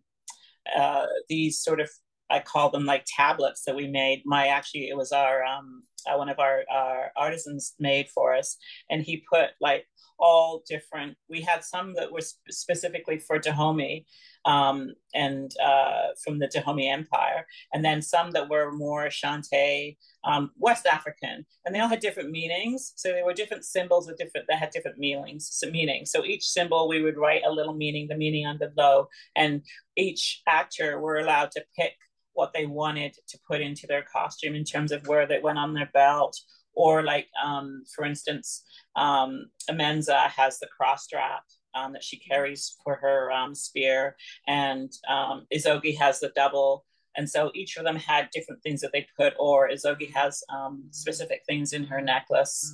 uh, 0.76 1.06
these 1.28 1.60
sort 1.60 1.82
of 1.82 1.90
I 2.30 2.40
call 2.40 2.70
them 2.70 2.86
like 2.86 3.06
tablets 3.08 3.64
that 3.66 3.76
we 3.76 3.88
made. 3.88 4.22
My 4.26 4.48
actually 4.48 4.90
it 4.90 4.98
was 4.98 5.12
our 5.12 5.44
um, 5.44 5.84
uh, 6.08 6.18
one 6.18 6.30
of 6.30 6.40
our, 6.40 6.64
our 6.72 7.12
artisans 7.16 7.74
made 7.80 8.10
for 8.10 8.36
us, 8.36 8.58
and 8.90 9.02
he 9.02 9.24
put 9.32 9.50
like 9.62 9.86
all 10.20 10.64
different. 10.68 11.18
We 11.30 11.42
had 11.42 11.64
some 11.64 11.94
that 11.96 12.12
were 12.12 12.22
sp- 12.22 12.52
specifically 12.52 13.20
for 13.20 13.40
Dahomey, 13.40 14.06
um, 14.46 14.94
and 15.14 15.52
uh, 15.64 16.08
from 16.24 16.40
the 16.40 16.48
Dahomey 16.48 16.90
Empire, 16.90 17.46
and 17.74 17.84
then 17.84 18.02
some 18.02 18.32
that 18.32 18.50
were 18.50 18.72
more 18.72 19.06
Ashanti, 19.06 19.98
um, 20.24 20.52
West 20.58 20.86
African, 20.86 21.46
and 21.66 21.74
they 21.74 21.80
all 21.80 21.88
had 21.88 22.00
different 22.00 22.32
meanings. 22.32 22.94
So 22.96 23.12
they 23.12 23.24
were 23.24 23.34
different 23.34 23.66
symbols 23.66 24.08
with 24.08 24.18
different 24.18 24.48
that 24.48 24.60
had 24.60 24.72
different 24.72 24.98
meanings. 24.98 25.50
So 25.52 25.70
meanings. 25.70 26.12
So 26.12 26.26
each 26.26 26.48
symbol 26.48 26.88
we 26.88 27.02
would 27.02 27.18
write 27.18 27.44
a 27.46 27.52
little 27.52 27.74
meaning, 27.74 28.08
the 28.08 28.16
meaning 28.16 28.46
on 28.46 28.58
the 28.58 28.72
low, 28.78 29.08
and 29.36 29.62
each 29.96 30.42
actor 30.48 31.00
were 31.00 31.20
allowed 31.20 31.52
to 31.52 31.64
pick 31.78 31.94
what 32.34 32.54
they 32.54 32.66
wanted 32.66 33.16
to 33.28 33.40
put 33.48 33.62
into 33.62 33.88
their 33.88 34.04
costume 34.04 34.56
in 34.56 34.64
terms 34.64 34.92
of 34.92 35.08
where 35.08 35.26
they 35.26 35.40
went 35.40 35.60
on 35.60 35.74
their 35.74 35.90
belt 35.94 36.40
or 36.74 37.04
like 37.04 37.28
um, 37.44 37.84
for 37.94 38.06
instance 38.06 38.64
um, 38.96 39.48
amenza 39.70 40.30
has 40.30 40.60
the 40.60 40.68
cross 40.68 41.04
strap 41.04 41.44
um, 41.76 41.94
that 41.94 42.04
she 42.04 42.18
carries 42.18 42.76
for 42.84 42.96
her 42.96 43.32
um, 43.32 43.54
spear, 43.56 44.16
and 44.48 44.92
um, 45.08 45.46
Izogie 45.54 45.98
has 45.98 46.20
the 46.20 46.32
double. 46.36 46.86
And 47.18 47.30
so 47.30 47.52
each 47.54 47.76
of 47.76 47.84
them 47.84 47.96
had 47.96 48.30
different 48.32 48.62
things 48.62 48.82
that 48.82 48.92
they 48.94 49.06
put, 49.18 49.34
or 49.40 49.70
Izogie 49.70 50.14
has 50.14 50.42
um, 50.56 50.84
specific 50.92 51.42
things 51.46 51.74
in 51.74 51.84
her 51.86 52.02
necklace 52.02 52.74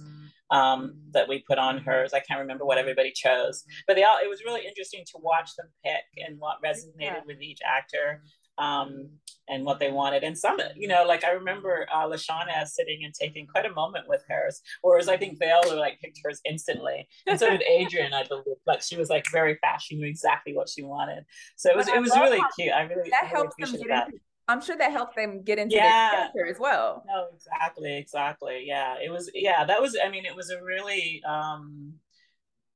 um, 0.51 0.95
that 1.11 1.27
we 1.27 1.43
put 1.47 1.57
on 1.57 1.79
hers. 1.79 2.13
I 2.13 2.19
can't 2.19 2.41
remember 2.41 2.65
what 2.65 2.77
everybody 2.77 3.11
chose, 3.11 3.63
but 3.87 3.95
they 3.95 4.03
all. 4.03 4.17
It 4.23 4.29
was 4.29 4.43
really 4.43 4.65
interesting 4.67 5.03
to 5.07 5.17
watch 5.19 5.55
them 5.55 5.67
pick 5.83 6.03
and 6.27 6.39
what 6.39 6.61
resonated 6.63 6.99
yeah. 6.99 7.19
with 7.25 7.41
each 7.41 7.59
actor 7.65 8.21
um, 8.57 9.09
and 9.47 9.63
what 9.63 9.79
they 9.79 9.91
wanted. 9.91 10.23
And 10.23 10.37
some, 10.37 10.57
you 10.75 10.87
know, 10.87 11.05
like 11.05 11.23
I 11.23 11.31
remember 11.31 11.87
uh, 11.93 12.07
Lashana 12.07 12.65
sitting 12.65 13.03
and 13.03 13.13
taking 13.13 13.47
quite 13.47 13.65
a 13.65 13.73
moment 13.73 14.07
with 14.07 14.23
hers, 14.27 14.61
whereas 14.81 15.07
I 15.07 15.17
think 15.17 15.39
Vale 15.39 15.77
like 15.77 15.99
picked 16.01 16.19
hers 16.23 16.41
instantly, 16.45 17.07
and 17.27 17.39
so 17.39 17.49
did 17.49 17.63
Adrienne. 17.81 18.13
I 18.13 18.23
believe, 18.23 18.57
but 18.65 18.83
she 18.83 18.97
was 18.97 19.09
like 19.09 19.25
very 19.31 19.57
fast. 19.61 19.87
She 19.87 19.95
knew 19.95 20.07
exactly 20.07 20.55
what 20.55 20.69
she 20.69 20.83
wanted. 20.83 21.25
So 21.55 21.69
it 21.69 21.75
was 21.75 21.87
it 21.87 21.99
was 21.99 22.11
really 22.11 22.41
cute. 22.57 22.73
I 22.73 22.83
really 22.83 23.09
that 23.09 23.23
really 23.23 23.35
helps 23.35 23.55
them 23.59 23.71
get 23.79 23.87
that. 23.89 24.07
into. 24.07 24.19
I'm 24.47 24.61
sure 24.61 24.77
that 24.77 24.91
helped 24.91 25.15
them 25.15 25.41
get 25.41 25.57
into 25.57 25.75
yeah. 25.75 26.09
the 26.11 26.15
character 26.17 26.45
as 26.45 26.59
well. 26.59 27.03
No, 27.07 27.29
exactly, 27.35 27.97
exactly. 27.97 28.63
Yeah, 28.67 28.95
it 29.03 29.11
was. 29.11 29.29
Yeah, 29.33 29.65
that 29.65 29.81
was. 29.81 29.97
I 30.03 30.09
mean, 30.09 30.25
it 30.25 30.35
was 30.35 30.49
a 30.49 30.63
really. 30.63 31.21
um 31.27 31.95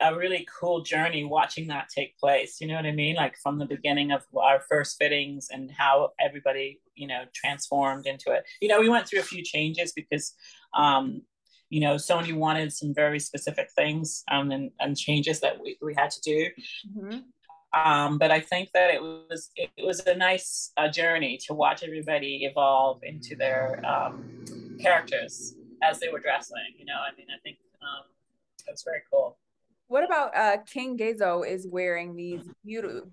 a 0.02 0.16
really 0.16 0.48
cool 0.60 0.82
journey 0.82 1.24
watching 1.24 1.68
that 1.68 1.90
take 1.90 2.18
place. 2.18 2.62
You 2.62 2.68
know 2.68 2.76
what 2.76 2.86
I 2.86 2.92
mean? 2.92 3.16
Like 3.16 3.38
from 3.38 3.60
the 3.60 3.66
beginning 3.66 4.12
of 4.12 4.24
our 4.38 4.62
first 4.70 4.98
fittings 4.98 5.50
and 5.52 5.70
how 5.72 6.12
everybody, 6.20 6.80
you 6.96 7.08
know, 7.08 7.24
transformed 7.34 8.06
into 8.06 8.32
it. 8.32 8.46
You 8.62 8.70
know, 8.70 8.80
we 8.80 8.90
went 8.90 9.08
through 9.08 9.20
a 9.20 9.24
few 9.24 9.44
changes 9.44 9.92
because, 9.92 10.34
um, 10.74 11.22
you 11.70 11.82
know, 11.82 11.96
Sony 11.96 12.34
wanted 12.34 12.74
some 12.74 12.94
very 12.94 13.20
specific 13.20 13.70
things 13.76 14.24
um, 14.32 14.52
and, 14.52 14.72
and 14.80 14.98
changes 14.98 15.42
that 15.42 15.62
we, 15.62 15.78
we 15.82 15.94
had 15.94 16.12
to 16.12 16.22
do. 16.22 16.50
Mm-hmm. 16.98 17.20
Um, 17.72 18.18
but 18.18 18.32
I 18.32 18.40
think 18.40 18.72
that 18.74 18.92
it 18.92 19.02
was 19.02 19.52
it, 19.56 19.70
it 19.78 19.86
was 19.86 20.00
a 20.08 20.16
nice 20.16 20.72
uh, 20.78 20.90
journey 20.90 21.38
to 21.46 21.54
watch 21.54 21.84
everybody 21.84 22.46
evolve 22.50 23.02
into 23.04 23.36
their 23.36 23.86
um, 23.86 24.46
characters 24.82 25.54
as 25.84 26.00
they 26.00 26.08
were 26.10 26.20
dressing. 26.20 26.58
You 26.78 26.86
know, 26.86 26.96
I 26.96 27.16
mean, 27.16 27.28
I 27.30 27.40
think 27.44 27.58
um, 27.82 28.06
it 28.68 28.72
was 28.72 28.84
very 28.84 29.02
cool. 29.12 29.38
What 29.90 30.04
about 30.04 30.38
uh 30.38 30.58
King 30.66 30.98
Gezo 30.98 31.46
is 31.46 31.68
wearing 31.68 32.16
these 32.16 32.42
beautiful 32.64 33.10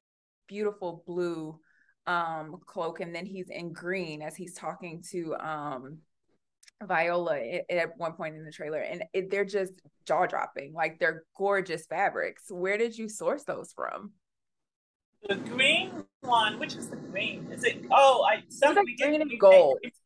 beautiful 0.47 1.03
blue 1.07 1.59
um 2.07 2.57
cloak 2.67 3.01
and 3.01 3.15
then 3.15 3.27
he's 3.27 3.49
in 3.51 3.73
green 3.73 4.23
as 4.23 4.37
he's 4.37 4.55
talking 4.55 5.03
to 5.11 5.35
um 5.37 5.99
Viola 6.83 7.39
at 7.71 7.97
one 7.97 8.13
point 8.13 8.37
in 8.37 8.45
the 8.45 8.53
trailer 8.53 8.81
and 8.81 9.03
it, 9.15 9.31
they're 9.31 9.47
just 9.47 9.73
jaw 10.07 10.27
dropping 10.27 10.75
like 10.75 10.99
they're 10.99 11.25
gorgeous 11.35 11.87
fabrics. 11.87 12.45
Where 12.51 12.77
did 12.77 12.97
you 12.97 13.09
source 13.09 13.45
those 13.45 13.73
from? 13.73 14.13
The 15.27 15.37
green 15.37 16.05
one, 16.21 16.59
which 16.59 16.77
is 16.77 16.91
the 16.91 16.97
green? 16.97 17.49
Is 17.51 17.65
it? 17.65 17.87
Oh, 17.91 18.27
I 18.31 18.43
some 18.51 18.75
like 18.75 18.85
we 18.85 18.97
green 18.97 19.23
and 19.23 19.41
gold. 19.41 19.79
It's, 19.83 19.99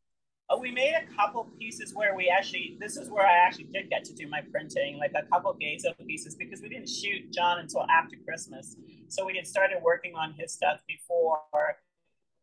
uh, 0.50 0.56
we 0.56 0.70
made 0.70 0.94
a 0.94 1.06
couple 1.14 1.48
pieces 1.58 1.94
where 1.94 2.14
we 2.14 2.28
actually 2.28 2.76
this 2.80 2.96
is 2.96 3.08
where 3.08 3.26
I 3.26 3.36
actually 3.46 3.68
did 3.72 3.88
get 3.88 4.04
to 4.04 4.14
do 4.14 4.26
my 4.28 4.40
printing, 4.50 4.98
like 4.98 5.12
a 5.14 5.22
couple 5.30 5.54
Gezo 5.54 5.94
pieces 6.06 6.34
because 6.34 6.60
we 6.60 6.68
didn't 6.68 6.88
shoot 6.88 7.30
John 7.30 7.60
until 7.60 7.86
after 7.88 8.16
Christmas. 8.26 8.76
So 9.08 9.24
we 9.24 9.36
had 9.36 9.46
started 9.46 9.78
working 9.82 10.14
on 10.14 10.34
his 10.36 10.52
stuff 10.52 10.80
before 10.88 11.38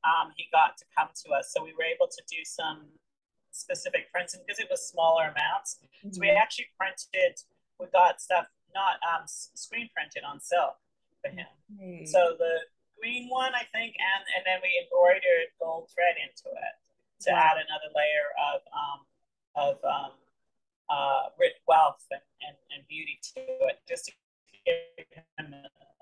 um, 0.08 0.32
he 0.38 0.48
got 0.54 0.78
to 0.78 0.86
come 0.98 1.10
to 1.26 1.32
us. 1.34 1.52
So 1.54 1.63
we 1.63 1.74
were 1.74 1.84
able 1.84 2.08
to 2.08 2.22
do 2.32 2.43
some 2.43 2.88
specific 3.52 4.12
prints 4.12 4.38
because 4.38 4.60
it 4.60 4.67
was 4.72 4.88
smaller 4.88 5.24
amounts. 5.24 5.80
Mm-hmm. 5.84 6.12
So 6.12 6.22
we 6.22 6.28
mm-hmm. 6.28 6.38
actually 6.38 6.72
printed, 6.80 7.36
we 7.80 7.88
got 7.91 8.22
stuff 8.22 8.48
not 8.74 9.04
um, 9.04 9.26
screen 9.28 9.89
printed 9.91 10.24
on 10.24 10.39
silk 10.39 10.80
for 11.20 11.32
him. 11.32 11.50
Mm-hmm. 11.76 12.06
So 12.06 12.39
the 12.39 12.72
green 12.96 13.28
one, 13.28 13.52
I 13.52 13.67
think, 13.76 14.00
and, 14.00 14.24
and 14.38 14.43
then 14.48 14.63
we 14.63 14.72
embroidered 14.80 15.52
gold 15.60 15.89
thread 15.91 16.15
into 16.22 16.56
it 16.56 16.87
to 17.21 17.30
add 17.32 17.58
another 17.58 17.89
layer 17.95 18.30
of 18.38 18.60
um, 18.73 18.99
of 19.58 19.75
um, 19.84 20.12
uh, 20.89 21.34
rich 21.39 21.58
wealth 21.67 22.06
and, 22.12 22.21
and, 22.45 22.56
and, 22.71 22.88
beauty 22.88 23.19
to 23.19 23.41
it, 23.67 23.82
just 23.89 24.06
to 24.06 24.12
give 24.63 25.03
him 25.12 25.51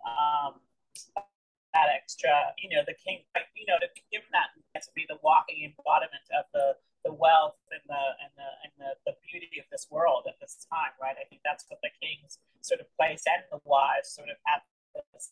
um, 0.05 0.59
that 1.73 1.89
extra, 1.89 2.53
you 2.59 2.69
know, 2.69 2.83
the 2.85 2.93
king, 2.93 3.23
you 3.55 3.65
know, 3.65 3.79
to 3.79 3.87
give 4.11 4.21
him 4.21 4.33
that 4.35 4.51
to 4.83 4.91
be 4.93 5.05
the 5.07 5.17
walking 5.23 5.63
embodiment 5.63 6.27
of 6.35 6.45
the 6.53 6.75
the 7.05 7.13
wealth 7.13 7.61
and 7.69 7.85
the 7.85 8.03
and 8.21 8.31
the 8.35 8.49
and 8.65 8.73
the, 8.81 8.91
the 9.05 9.15
beauty 9.23 9.61
of 9.61 9.65
this 9.71 9.87
world 9.89 10.25
at 10.27 10.35
this 10.41 10.65
time, 10.67 10.93
right? 10.97 11.15
I 11.15 11.25
think 11.29 11.41
that's 11.45 11.65
what 11.69 11.79
the 11.81 11.93
kings 12.01 12.41
sort 12.61 12.81
of 12.81 12.87
place 12.97 13.23
and 13.29 13.45
the 13.51 13.61
wives 13.63 14.09
sort 14.09 14.29
of 14.29 14.37
have 14.45 14.61
this 15.13 15.31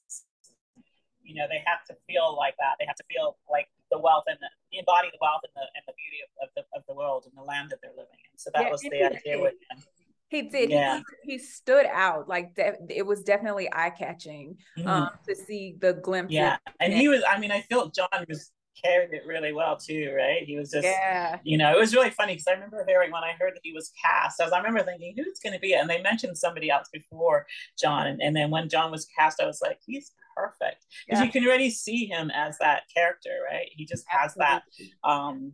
you 1.24 1.36
know 1.36 1.46
they 1.50 1.64
have 1.66 1.84
to 1.88 1.96
feel 2.08 2.36
like 2.36 2.56
that. 2.60 2.76
They 2.80 2.86
have 2.86 2.96
to 2.98 3.08
feel 3.10 3.38
like 3.50 3.68
the 3.92 4.00
wealth 4.00 4.26
and 4.28 4.38
the, 4.40 4.78
embody 4.78 5.10
the 5.12 5.20
wealth 5.22 5.42
and 5.44 5.54
the, 5.56 5.66
and 5.76 5.84
the 5.88 5.94
beauty 5.94 6.20
of, 6.26 6.30
of, 6.44 6.50
the, 6.56 6.64
of 6.78 6.84
the 6.88 6.96
world 6.96 7.26
and 7.26 7.34
the 7.38 7.44
land 7.44 7.70
that 7.72 7.80
they're 7.82 7.92
living 7.92 8.20
in. 8.20 8.38
So 8.38 8.50
that 8.54 8.64
yeah, 8.64 8.72
was 8.72 8.82
the 8.82 9.04
idea 9.04 9.42
with 9.42 9.54
him. 9.70 9.84
He 10.30 10.42
did. 10.42 10.72
Yeah. 10.72 11.02
he, 11.24 11.34
he 11.34 11.38
stood 11.38 11.86
out. 11.86 12.28
Like 12.28 12.56
de- 12.56 12.78
it 12.90 13.06
was 13.06 13.24
definitely 13.24 13.70
eye-catching 13.72 14.58
mm-hmm. 14.78 14.88
um 14.88 15.10
to 15.28 15.36
see 15.36 15.76
the 15.80 15.94
glimpse 15.94 16.32
yeah 16.32 16.58
and 16.80 16.92
he 16.92 17.08
was 17.08 17.22
i 17.30 17.40
mean 17.40 17.52
i 17.52 17.62
feel 17.62 17.90
john 17.90 18.08
was 18.28 18.52
carried 18.84 19.14
it 19.14 19.24
really 19.26 19.54
well 19.54 19.78
too, 19.78 20.14
right? 20.16 20.44
He 20.44 20.58
was 20.58 20.72
just, 20.72 20.86
yeah. 20.86 21.40
you 21.44 21.58
know, 21.58 21.76
it 21.76 21.80
was 21.80 21.94
really 21.94 22.10
funny 22.10 22.34
because 22.34 22.48
I 22.48 22.54
remember 22.54 22.84
hearing 22.88 23.12
when 23.12 23.24
I 23.24 23.34
heard 23.40 23.54
that 23.56 23.62
he 23.64 23.74
was 23.74 23.92
cast, 24.04 24.40
I 24.40 24.46
was, 24.46 24.54
I 24.54 24.58
remember 24.58 24.84
thinking, 24.84 25.14
who's 25.18 25.40
going 25.40 25.54
to 25.54 25.60
be 25.60 25.74
it? 25.74 25.80
And 25.80 25.90
they 25.90 26.02
mentioned 26.02 26.38
somebody 26.38 26.70
else 26.70 26.90
before 26.92 27.46
John. 27.80 28.08
And, 28.08 28.22
and 28.22 28.36
then 28.36 28.52
when 28.52 28.70
John 28.70 28.92
was 28.92 29.08
cast, 29.18 29.42
I 29.42 29.46
was 29.46 29.60
like, 29.62 29.80
he's 29.86 30.12
perfect 30.36 30.86
because 31.06 31.20
yeah. 31.20 31.26
you 31.26 31.32
can 31.32 31.46
already 31.46 31.70
see 31.70 32.06
him 32.06 32.32
as 32.32 32.58
that 32.60 32.84
character, 32.94 33.30
right? 33.52 33.70
He 33.72 33.86
just 33.86 34.06
has 34.08 34.36
Absolutely. 34.40 34.94
that, 35.04 35.10
um, 35.10 35.54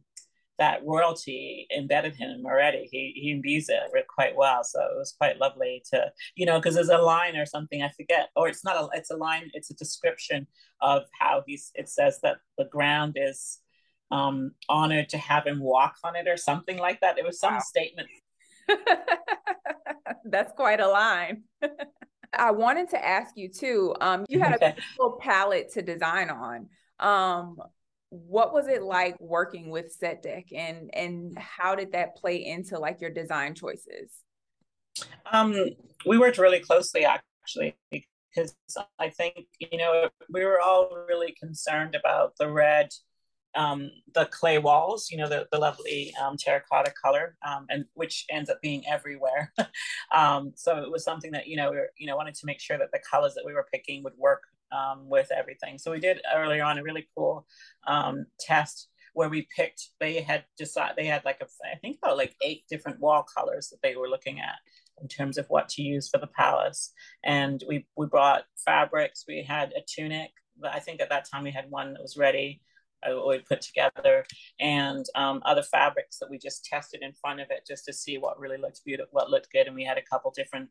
that 0.59 0.81
royalty 0.85 1.67
embedded 1.75 2.15
in 2.19 2.29
him 2.29 2.45
already. 2.45 2.87
He 2.91 3.13
he 3.15 3.31
imbues 3.31 3.69
it 3.69 3.79
quite 4.07 4.35
well. 4.35 4.63
So 4.63 4.79
it 4.81 4.97
was 4.97 5.15
quite 5.17 5.39
lovely 5.39 5.81
to, 5.91 6.11
you 6.35 6.45
know, 6.45 6.59
because 6.59 6.75
there's 6.75 6.89
a 6.89 6.97
line 6.97 7.35
or 7.35 7.45
something 7.45 7.81
I 7.81 7.89
forget, 7.89 8.29
or 8.35 8.47
it's 8.47 8.63
not 8.63 8.75
a, 8.75 8.89
it's 8.97 9.09
a 9.09 9.17
line, 9.17 9.49
it's 9.53 9.71
a 9.71 9.75
description 9.75 10.45
of 10.81 11.03
how 11.19 11.43
he's. 11.47 11.71
It 11.75 11.89
says 11.89 12.19
that 12.23 12.37
the 12.57 12.65
ground 12.65 13.17
is 13.19 13.59
um, 14.11 14.51
honored 14.67 15.09
to 15.09 15.17
have 15.17 15.45
him 15.47 15.59
walk 15.59 15.95
on 16.03 16.15
it 16.15 16.27
or 16.27 16.37
something 16.37 16.77
like 16.77 16.99
that. 17.01 17.17
It 17.17 17.25
was 17.25 17.39
some 17.39 17.55
wow. 17.55 17.59
statement. 17.59 18.09
That's 20.25 20.51
quite 20.53 20.79
a 20.79 20.87
line. 20.87 21.43
I 22.33 22.51
wanted 22.51 22.89
to 22.91 23.03
ask 23.03 23.35
you 23.35 23.49
too. 23.49 23.95
Um, 24.01 24.25
you 24.29 24.39
had 24.39 24.55
a 24.55 24.59
beautiful 24.73 25.17
palette 25.19 25.73
to 25.73 25.81
design 25.81 26.29
on. 26.29 26.67
Um, 26.99 27.57
what 28.09 28.53
was 28.53 28.67
it 28.67 28.81
like 28.81 29.19
working 29.19 29.69
with 29.69 29.97
SetDeck 29.99 30.45
and 30.53 30.89
and 30.93 31.37
how 31.37 31.75
did 31.75 31.91
that 31.91 32.15
play 32.15 32.45
into 32.45 32.79
like 32.79 33.01
your 33.01 33.11
design 33.11 33.53
choices 33.55 34.11
um 35.31 35.55
we 36.05 36.17
worked 36.17 36.37
really 36.37 36.59
closely 36.59 37.05
actually 37.05 37.75
because 37.91 38.55
i 38.97 39.09
think 39.09 39.45
you 39.59 39.77
know 39.77 40.09
we 40.29 40.43
were 40.43 40.59
all 40.59 40.89
really 41.07 41.33
concerned 41.39 41.95
about 41.95 42.33
the 42.39 42.49
red 42.49 42.89
um, 43.55 43.89
the 44.13 44.25
clay 44.25 44.59
walls, 44.59 45.09
you 45.09 45.17
know, 45.17 45.27
the, 45.27 45.47
the 45.51 45.57
lovely 45.57 46.13
um, 46.21 46.37
terracotta 46.37 46.91
color, 46.91 47.35
um, 47.45 47.65
and 47.69 47.85
which 47.95 48.25
ends 48.29 48.49
up 48.49 48.61
being 48.61 48.83
everywhere. 48.87 49.51
um, 50.13 50.53
so 50.55 50.77
it 50.77 50.91
was 50.91 51.03
something 51.03 51.31
that 51.31 51.47
you 51.47 51.57
know 51.57 51.71
we 51.71 51.77
were, 51.77 51.89
you 51.97 52.07
know 52.07 52.15
wanted 52.15 52.35
to 52.35 52.45
make 52.45 52.59
sure 52.59 52.77
that 52.77 52.91
the 52.91 52.99
colors 53.09 53.33
that 53.35 53.45
we 53.45 53.53
were 53.53 53.65
picking 53.71 54.03
would 54.03 54.17
work 54.17 54.43
um, 54.71 55.09
with 55.09 55.31
everything. 55.31 55.77
So 55.77 55.91
we 55.91 55.99
did 55.99 56.21
earlier 56.33 56.63
on 56.63 56.77
a 56.77 56.83
really 56.83 57.07
cool 57.15 57.45
um, 57.87 58.25
test 58.39 58.89
where 59.13 59.29
we 59.29 59.47
picked. 59.55 59.89
They 59.99 60.21
had 60.21 60.45
decided 60.57 60.95
they 60.95 61.05
had 61.05 61.25
like 61.25 61.41
a 61.41 61.47
I 61.65 61.77
think 61.77 61.97
about 62.01 62.17
like 62.17 62.35
eight 62.41 62.63
different 62.69 62.99
wall 62.99 63.23
colors 63.23 63.69
that 63.69 63.81
they 63.81 63.95
were 63.95 64.09
looking 64.09 64.39
at 64.39 64.55
in 65.01 65.07
terms 65.07 65.37
of 65.37 65.45
what 65.47 65.69
to 65.69 65.81
use 65.81 66.09
for 66.09 66.19
the 66.19 66.27
palace. 66.27 66.91
And 67.23 67.63
we 67.67 67.87
we 67.95 68.05
brought 68.07 68.43
fabrics. 68.65 69.25
We 69.27 69.43
had 69.43 69.71
a 69.73 69.81
tunic. 69.87 70.31
I 70.63 70.79
think 70.79 71.01
at 71.01 71.09
that 71.09 71.29
time 71.29 71.43
we 71.43 71.51
had 71.51 71.69
one 71.69 71.93
that 71.93 72.01
was 72.01 72.17
ready. 72.17 72.61
Uh, 73.01 73.25
we 73.25 73.39
put 73.39 73.61
together 73.61 74.25
and 74.59 75.05
um, 75.15 75.41
other 75.45 75.63
fabrics 75.63 76.17
that 76.19 76.29
we 76.29 76.37
just 76.37 76.65
tested 76.65 77.01
in 77.01 77.13
front 77.13 77.39
of 77.39 77.47
it 77.49 77.65
just 77.65 77.85
to 77.85 77.93
see 77.93 78.17
what 78.17 78.37
really 78.37 78.57
looked 78.57 78.81
beautiful, 78.83 79.09
what 79.11 79.29
looked 79.29 79.49
good. 79.53 79.67
And 79.67 79.75
we 79.75 79.85
had 79.85 79.97
a 79.97 80.01
couple 80.01 80.33
different 80.35 80.67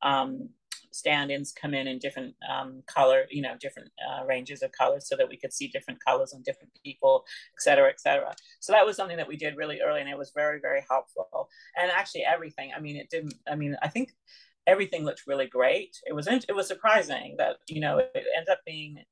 um, 0.00 0.48
stand-ins 0.96 1.52
come 1.52 1.74
in 1.74 1.86
in 1.86 1.98
different 1.98 2.34
um, 2.52 2.82
color, 2.86 3.24
you 3.30 3.42
know, 3.42 3.54
different 3.60 3.90
uh, 4.06 4.24
ranges 4.24 4.62
of 4.62 4.72
colors 4.72 5.08
so 5.08 5.16
that 5.16 5.28
we 5.28 5.36
could 5.36 5.52
see 5.52 5.68
different 5.68 6.02
colors 6.04 6.32
on 6.34 6.42
different 6.42 6.72
people, 6.84 7.24
et 7.56 7.62
cetera, 7.62 7.88
et 7.88 8.00
cetera. 8.00 8.34
So 8.60 8.72
that 8.72 8.86
was 8.86 8.96
something 8.96 9.18
that 9.18 9.28
we 9.28 9.36
did 9.36 9.56
really 9.56 9.80
early 9.80 10.00
and 10.00 10.08
it 10.08 10.18
was 10.18 10.32
very, 10.34 10.58
very 10.60 10.82
helpful. 10.88 11.48
And 11.80 11.90
actually 11.90 12.24
everything, 12.24 12.72
I 12.76 12.80
mean, 12.80 12.96
it 12.96 13.10
didn't, 13.10 13.34
I 13.46 13.54
mean, 13.54 13.76
I 13.82 13.88
think 13.88 14.12
everything 14.66 15.04
looked 15.04 15.26
really 15.26 15.46
great. 15.46 15.92
It 16.06 16.12
was, 16.12 16.26
it 16.26 16.56
was 16.56 16.66
surprising 16.66 17.36
that, 17.38 17.56
you 17.68 17.80
know, 17.80 17.98
it 17.98 18.24
ended 18.36 18.48
up 18.50 18.60
being 18.66 19.04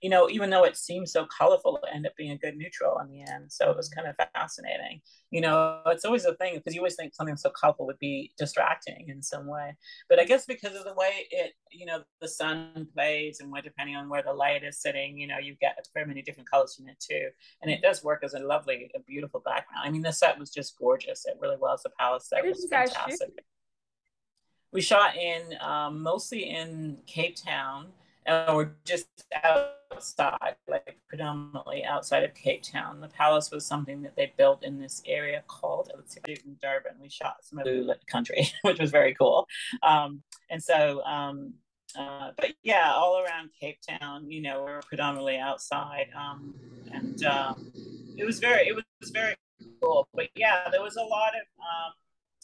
you 0.00 0.10
know, 0.10 0.30
even 0.30 0.50
though 0.50 0.64
it 0.64 0.76
seems 0.76 1.12
so 1.12 1.26
colorful, 1.26 1.76
it 1.78 1.90
ended 1.92 2.10
up 2.10 2.16
being 2.16 2.30
a 2.30 2.38
good 2.38 2.56
neutral 2.56 2.98
in 3.00 3.08
the 3.08 3.20
end. 3.20 3.50
So 3.50 3.70
it 3.70 3.76
was 3.76 3.88
kind 3.88 4.06
of 4.06 4.14
fascinating. 4.34 5.00
You 5.30 5.40
know, 5.40 5.80
it's 5.86 6.04
always 6.04 6.24
a 6.24 6.34
thing 6.34 6.54
because 6.54 6.74
you 6.74 6.80
always 6.80 6.94
think 6.94 7.14
something 7.14 7.36
so 7.36 7.50
colorful 7.50 7.86
would 7.86 7.98
be 7.98 8.32
distracting 8.38 9.06
in 9.08 9.22
some 9.22 9.46
way. 9.46 9.76
But 10.08 10.20
I 10.20 10.24
guess 10.24 10.46
because 10.46 10.76
of 10.76 10.84
the 10.84 10.94
way 10.94 11.26
it, 11.30 11.52
you 11.72 11.84
know, 11.84 12.02
the 12.20 12.28
sun 12.28 12.86
plays 12.94 13.40
and 13.40 13.50
where 13.50 13.62
depending 13.62 13.96
on 13.96 14.08
where 14.08 14.22
the 14.22 14.32
light 14.32 14.62
is 14.62 14.80
sitting, 14.80 15.18
you 15.18 15.26
know, 15.26 15.38
you 15.38 15.56
get 15.60 15.76
very 15.94 16.06
many 16.06 16.22
different 16.22 16.48
colors 16.48 16.76
from 16.76 16.88
it 16.88 17.00
too. 17.00 17.28
And 17.62 17.70
it 17.70 17.82
does 17.82 18.04
work 18.04 18.22
as 18.22 18.34
a 18.34 18.38
lovely, 18.38 18.90
a 18.94 19.00
beautiful 19.00 19.40
background. 19.40 19.82
I 19.84 19.90
mean, 19.90 20.02
the 20.02 20.12
set 20.12 20.38
was 20.38 20.50
just 20.50 20.78
gorgeous. 20.78 21.26
It 21.26 21.38
really 21.40 21.56
was. 21.56 21.82
The 21.82 21.90
palace 21.98 22.28
set 22.28 22.44
was 22.44 22.66
fantastic. 22.70 23.30
We 24.70 24.80
shot 24.80 25.16
in 25.16 25.54
um, 25.60 26.02
mostly 26.02 26.50
in 26.50 26.98
Cape 27.06 27.36
Town 27.36 27.88
or 28.28 28.76
just 28.84 29.08
outside, 29.44 30.56
like 30.66 30.98
predominantly 31.08 31.84
outside 31.84 32.24
of 32.24 32.34
Cape 32.34 32.62
Town. 32.62 33.00
The 33.00 33.08
palace 33.08 33.50
was 33.50 33.64
something 33.66 34.02
that 34.02 34.16
they 34.16 34.32
built 34.36 34.62
in 34.62 34.78
this 34.78 35.02
area 35.06 35.42
called 35.46 35.90
in 36.26 36.56
Durban. 36.60 36.92
We 37.00 37.08
shot 37.08 37.36
some 37.42 37.58
of 37.58 37.64
the 37.64 37.96
country, 38.06 38.48
which 38.62 38.78
was 38.78 38.90
very 38.90 39.14
cool. 39.14 39.46
Um, 39.82 40.22
and 40.50 40.62
so, 40.62 41.02
um, 41.04 41.54
uh, 41.98 42.30
but 42.36 42.52
yeah, 42.62 42.92
all 42.94 43.22
around 43.22 43.50
Cape 43.58 43.78
Town, 43.88 44.30
you 44.30 44.42
know, 44.42 44.64
we 44.64 44.70
are 44.70 44.82
predominantly 44.86 45.38
outside, 45.38 46.08
um, 46.14 46.54
and 46.92 47.24
um, 47.24 47.72
it 48.16 48.24
was 48.24 48.38
very, 48.38 48.68
it 48.68 48.74
was 48.74 49.10
very 49.10 49.34
cool. 49.80 50.06
But 50.12 50.28
yeah, 50.36 50.68
there 50.70 50.82
was 50.82 50.96
a 50.96 51.02
lot 51.02 51.32
of 51.34 51.46
um, 51.58 51.92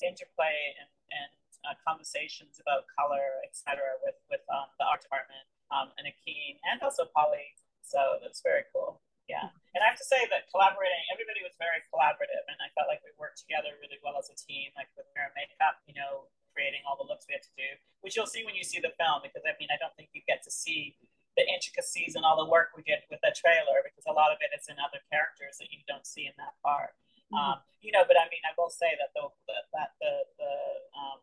interplay 0.03 0.57
and, 0.81 0.88
and 1.12 1.31
uh, 1.68 1.75
conversations 1.87 2.59
about 2.61 2.85
color, 2.99 3.44
etc., 3.44 3.83
with 4.03 4.16
with 4.31 4.40
um, 4.51 4.66
the 4.79 4.87
art 4.87 5.03
department 5.03 5.44
um, 5.75 5.91
and 5.99 6.07
Akeem, 6.07 6.63
and 6.71 6.79
also 6.87 7.11
Polly. 7.11 7.59
So 7.83 8.23
that's 8.23 8.39
very 8.47 8.63
cool. 8.71 9.03
Yeah. 9.27 9.51
And 9.75 9.81
I 9.83 9.91
have 9.91 9.99
to 9.99 10.07
say 10.07 10.23
that 10.31 10.47
collaborating, 10.53 11.01
everybody 11.11 11.41
was 11.43 11.57
very 11.59 11.83
collaborative, 11.91 12.45
and 12.47 12.61
I 12.63 12.71
felt 12.79 12.87
like 12.87 13.03
we 13.03 13.11
worked 13.19 13.43
together 13.43 13.75
really 13.83 13.99
well 14.05 14.15
as 14.21 14.31
a 14.31 14.37
team, 14.37 14.71
like 14.79 14.87
with 14.95 15.09
hair 15.17 15.33
and 15.33 15.35
makeup, 15.35 15.83
you 15.89 15.97
know, 15.97 16.31
creating 16.55 16.87
all 16.87 16.95
the 16.95 17.09
looks 17.09 17.27
we 17.27 17.35
had 17.35 17.43
to 17.43 17.55
do, 17.59 17.67
which 18.05 18.15
you'll 18.15 18.31
see 18.31 18.47
when 18.47 18.55
you 18.55 18.63
see 18.63 18.79
the 18.79 18.95
film, 18.95 19.25
because 19.27 19.43
I 19.43 19.59
mean, 19.59 19.73
I 19.75 19.81
don't 19.83 19.97
think 19.99 20.15
you 20.15 20.23
get 20.29 20.47
to 20.47 20.53
see 20.53 20.95
the 21.35 21.43
intricacies 21.51 22.15
and 22.15 22.23
all 22.23 22.39
the 22.39 22.47
work 22.47 22.71
we 22.79 22.87
did 22.87 23.03
with 23.11 23.19
the 23.27 23.35
trailer, 23.35 23.83
because 23.83 24.07
a 24.07 24.15
lot 24.15 24.31
of 24.31 24.39
it 24.39 24.55
is 24.55 24.71
in 24.71 24.79
other 24.79 25.03
characters 25.11 25.59
that 25.59 25.73
you 25.75 25.83
don't 25.91 26.07
see 26.07 26.31
in 26.31 26.37
that 26.39 26.55
part. 26.63 26.95
Mm-hmm. 27.33 27.41
Um, 27.41 27.57
you 27.83 27.91
know, 27.91 28.07
but 28.07 28.15
I 28.15 28.31
mean, 28.31 28.45
I 28.47 28.55
will 28.55 28.71
say 28.71 28.95
that 29.01 29.11
the, 29.17 29.27
the 29.51 29.57
that 29.75 29.99
the 29.99 30.13
the 30.39 30.53
um, 30.95 31.19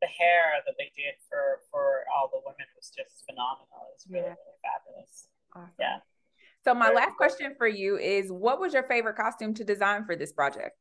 the 0.00 0.08
hair 0.08 0.60
that 0.64 0.74
they 0.78 0.90
did 0.96 1.14
for 1.28 1.60
for 1.70 2.04
all 2.14 2.28
the 2.32 2.40
women 2.44 2.66
was 2.76 2.90
just 2.90 3.24
phenomenal. 3.28 3.88
It 3.88 3.94
was 3.94 4.06
really, 4.08 4.32
yeah. 4.32 4.40
really 4.40 4.60
fabulous. 4.64 5.28
Awesome. 5.54 5.74
Yeah. 5.78 5.98
So 6.64 6.74
my 6.74 6.92
last 6.92 7.16
question 7.16 7.54
for 7.56 7.66
you 7.66 7.96
is 7.96 8.30
what 8.30 8.60
was 8.60 8.74
your 8.74 8.84
favorite 8.84 9.16
costume 9.16 9.54
to 9.54 9.64
design 9.64 10.04
for 10.04 10.16
this 10.16 10.32
project? 10.32 10.76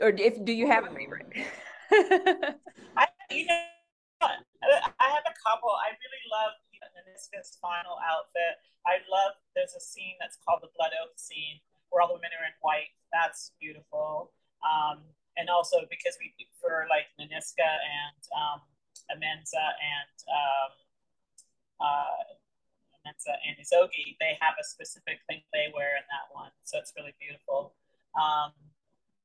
Or 0.00 0.08
if 0.10 0.42
do 0.44 0.52
you 0.52 0.66
have 0.68 0.84
a 0.84 0.92
favorite? 0.92 1.28
I 2.96 3.06
you 3.30 3.46
know 3.46 3.64
I 4.20 5.08
have 5.12 5.26
a 5.28 5.36
couple. 5.44 5.70
I 5.70 5.92
really 5.92 6.24
love 6.32 6.56
you 6.72 6.80
know, 6.80 6.88
Nanisca's 6.96 7.56
final 7.60 7.96
outfit. 8.00 8.60
I 8.86 9.00
love 9.08 9.36
there's 9.56 9.74
a 9.76 9.80
scene 9.80 10.16
that's 10.20 10.36
called 10.44 10.60
the 10.60 10.72
Blood 10.76 10.92
Oath 11.00 11.16
scene 11.16 11.60
where 11.88 12.02
all 12.02 12.08
the 12.08 12.16
women 12.16 12.32
are 12.36 12.48
in 12.48 12.56
white. 12.60 12.92
That's 13.12 13.52
beautiful. 13.60 14.32
Um, 14.64 15.04
and 15.36 15.50
also 15.50 15.82
because 15.90 16.16
we 16.20 16.32
for 16.60 16.86
like 16.88 17.10
Nanisca 17.18 17.66
and 17.66 18.20
um, 18.34 18.60
Amenza 19.10 19.64
and 19.82 20.16
um, 20.30 20.72
uh, 21.80 22.24
Amenza 22.96 23.34
and 23.44 23.58
Izogie, 23.60 24.16
they 24.20 24.38
have 24.40 24.56
a 24.56 24.64
specific 24.64 25.20
thing 25.28 25.42
they 25.52 25.68
wear 25.74 25.98
in 25.98 26.06
that 26.08 26.32
one, 26.32 26.50
so 26.64 26.78
it's 26.78 26.94
really 26.96 27.14
beautiful. 27.20 27.74
Um, 28.14 28.54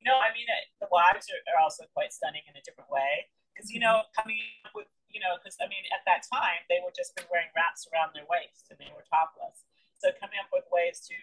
you 0.02 0.08
know, 0.08 0.18
I 0.18 0.32
mean, 0.32 0.48
it, 0.48 0.72
the 0.80 0.90
wives 0.90 1.28
are, 1.30 1.42
are, 1.54 1.60
also 1.60 1.84
quite 1.92 2.16
stunning 2.16 2.42
in 2.48 2.56
a 2.56 2.64
different 2.64 2.90
way 2.90 3.28
because 3.52 3.70
you 3.70 3.80
know, 3.80 4.08
coming 4.16 4.40
up 4.66 4.74
with 4.74 4.90
you 5.10 5.20
know, 5.20 5.38
because 5.38 5.58
I 5.62 5.68
mean, 5.68 5.84
at 5.94 6.06
that 6.06 6.26
time 6.26 6.64
they 6.70 6.82
were 6.82 6.94
just 6.94 7.14
been 7.18 7.28
wearing 7.30 7.50
wraps 7.54 7.86
around 7.90 8.14
their 8.14 8.26
waist 8.30 8.70
and 8.70 8.78
they 8.82 8.90
were 8.94 9.06
topless. 9.10 9.66
So 10.00 10.16
coming 10.16 10.40
up 10.40 10.50
with 10.54 10.64
ways 10.72 11.04
to 11.12 11.18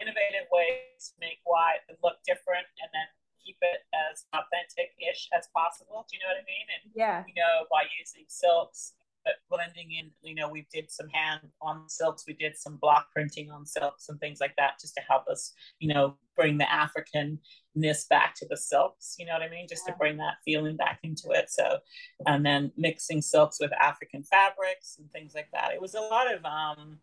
innovative 0.00 0.48
ways 0.48 1.12
to 1.12 1.14
make 1.20 1.44
white 1.44 1.84
look 2.00 2.24
different 2.24 2.64
and 2.80 2.88
then 2.96 3.08
keep 3.44 3.56
it 3.62 3.80
as 4.10 4.24
authentic-ish 4.32 5.28
as 5.36 5.48
possible. 5.54 6.06
Do 6.08 6.16
you 6.16 6.22
know 6.22 6.30
what 6.30 6.42
I 6.42 6.46
mean? 6.46 6.66
And 6.76 6.92
yeah, 6.94 7.24
you 7.26 7.34
know, 7.34 7.66
by 7.70 7.84
using 7.98 8.24
silks, 8.28 8.94
but 9.24 9.34
blending 9.50 9.92
in, 9.92 10.10
you 10.22 10.34
know, 10.34 10.48
we 10.48 10.66
did 10.72 10.90
some 10.90 11.08
hand 11.08 11.42
on 11.60 11.88
silks, 11.88 12.24
we 12.26 12.34
did 12.34 12.56
some 12.56 12.76
block 12.76 13.08
printing 13.12 13.50
on 13.50 13.66
silks 13.66 14.08
and 14.08 14.18
things 14.18 14.40
like 14.40 14.54
that, 14.56 14.80
just 14.80 14.94
to 14.94 15.02
help 15.08 15.28
us, 15.28 15.52
you 15.78 15.92
know, 15.92 16.16
bring 16.36 16.56
the 16.56 16.64
Africanness 16.64 18.08
back 18.08 18.34
to 18.36 18.46
the 18.48 18.56
silks. 18.56 19.16
You 19.18 19.26
know 19.26 19.32
what 19.32 19.42
I 19.42 19.50
mean? 19.50 19.66
Just 19.68 19.84
yeah. 19.86 19.92
to 19.92 19.98
bring 19.98 20.16
that 20.18 20.36
feeling 20.44 20.76
back 20.76 21.00
into 21.02 21.30
it. 21.32 21.50
So, 21.50 21.78
and 22.26 22.44
then 22.44 22.72
mixing 22.76 23.20
silks 23.20 23.58
with 23.60 23.72
African 23.74 24.22
fabrics 24.22 24.96
and 24.98 25.10
things 25.12 25.34
like 25.34 25.48
that. 25.52 25.72
It 25.72 25.80
was 25.80 25.94
a 25.94 26.00
lot 26.00 26.32
of 26.32 26.44
um 26.44 26.98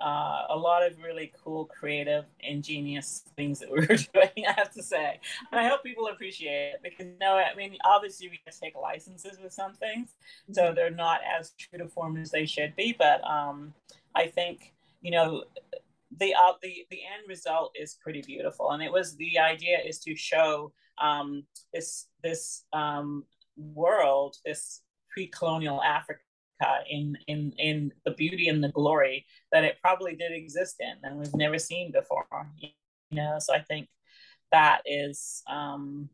uh, 0.00 0.42
a 0.50 0.56
lot 0.56 0.86
of 0.86 0.98
really 1.02 1.32
cool, 1.42 1.64
creative, 1.64 2.24
ingenious 2.40 3.24
things 3.36 3.60
that 3.60 3.70
we 3.70 3.80
were 3.80 3.86
doing. 4.14 4.46
I 4.46 4.52
have 4.56 4.70
to 4.72 4.82
say, 4.82 5.20
and 5.50 5.60
I 5.60 5.68
hope 5.68 5.82
people 5.82 6.08
appreciate 6.08 6.74
it 6.74 6.80
because 6.82 7.06
you 7.06 7.18
know, 7.18 7.36
I 7.36 7.54
mean, 7.54 7.76
obviously 7.84 8.28
we 8.28 8.40
just 8.44 8.60
take 8.60 8.74
licenses 8.76 9.38
with 9.42 9.52
some 9.52 9.74
things, 9.74 10.10
so 10.52 10.62
mm-hmm. 10.62 10.74
they're 10.74 10.90
not 10.90 11.20
as 11.24 11.52
true 11.58 11.78
to 11.78 11.88
form 11.88 12.16
as 12.16 12.30
they 12.30 12.46
should 12.46 12.76
be. 12.76 12.94
But 12.96 13.22
um, 13.28 13.72
I 14.14 14.26
think 14.26 14.74
you 15.00 15.12
know 15.12 15.44
the 16.18 16.34
uh, 16.34 16.52
the 16.62 16.86
the 16.90 16.98
end 16.98 17.28
result 17.28 17.74
is 17.78 17.94
pretty 17.94 18.22
beautiful, 18.22 18.72
and 18.72 18.82
it 18.82 18.92
was 18.92 19.16
the 19.16 19.38
idea 19.38 19.78
is 19.78 19.98
to 20.00 20.14
show 20.14 20.72
um, 20.98 21.44
this 21.72 22.06
this 22.22 22.64
um, 22.72 23.24
world, 23.56 24.36
this 24.44 24.82
pre-colonial 25.10 25.82
Africa 25.82 26.20
in 26.88 27.16
in 27.26 27.52
in 27.58 27.92
the 28.04 28.12
beauty 28.12 28.48
and 28.48 28.62
the 28.62 28.68
glory 28.70 29.26
that 29.52 29.64
it 29.64 29.76
probably 29.80 30.14
did 30.16 30.32
exist 30.32 30.76
in 30.80 30.94
and 31.02 31.18
we've 31.18 31.34
never 31.34 31.58
seen 31.58 31.92
before 31.92 32.26
you 32.58 32.70
know 33.12 33.36
so 33.38 33.54
i 33.54 33.60
think 33.60 33.88
that 34.52 34.80
is 34.86 35.42
um, 35.50 36.08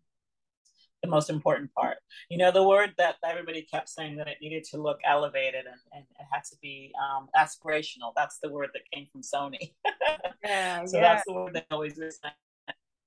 the 1.02 1.09
most 1.09 1.31
important 1.31 1.72
part. 1.74 1.98
You 2.31 2.38
know, 2.38 2.50
the 2.50 2.66
word 2.66 2.94
that 2.98 3.16
everybody 3.24 3.62
kept 3.62 3.88
saying 3.88 4.16
that 4.16 4.28
it 4.28 4.38
needed 4.40 4.64
to 4.70 4.78
look 4.81 5.00
elevated 5.05 5.66
and, 5.66 5.81
and 5.92 6.05
it 6.18 6.26
had 6.31 6.44
to 6.44 6.57
be 6.62 6.92
um, 7.00 7.28
aspirational. 7.37 8.12
That's 8.16 8.38
the 8.42 8.50
word 8.50 8.70
that 8.72 8.83
came 8.92 9.07
from 9.11 9.22
Sony. 9.22 9.72
yeah, 10.44 10.85
so 10.85 10.96
yeah. 10.96 11.02
that's 11.02 11.24
the 11.26 11.35
word 11.35 11.55
that 11.55 11.66
always 11.70 11.98
was 11.98 12.18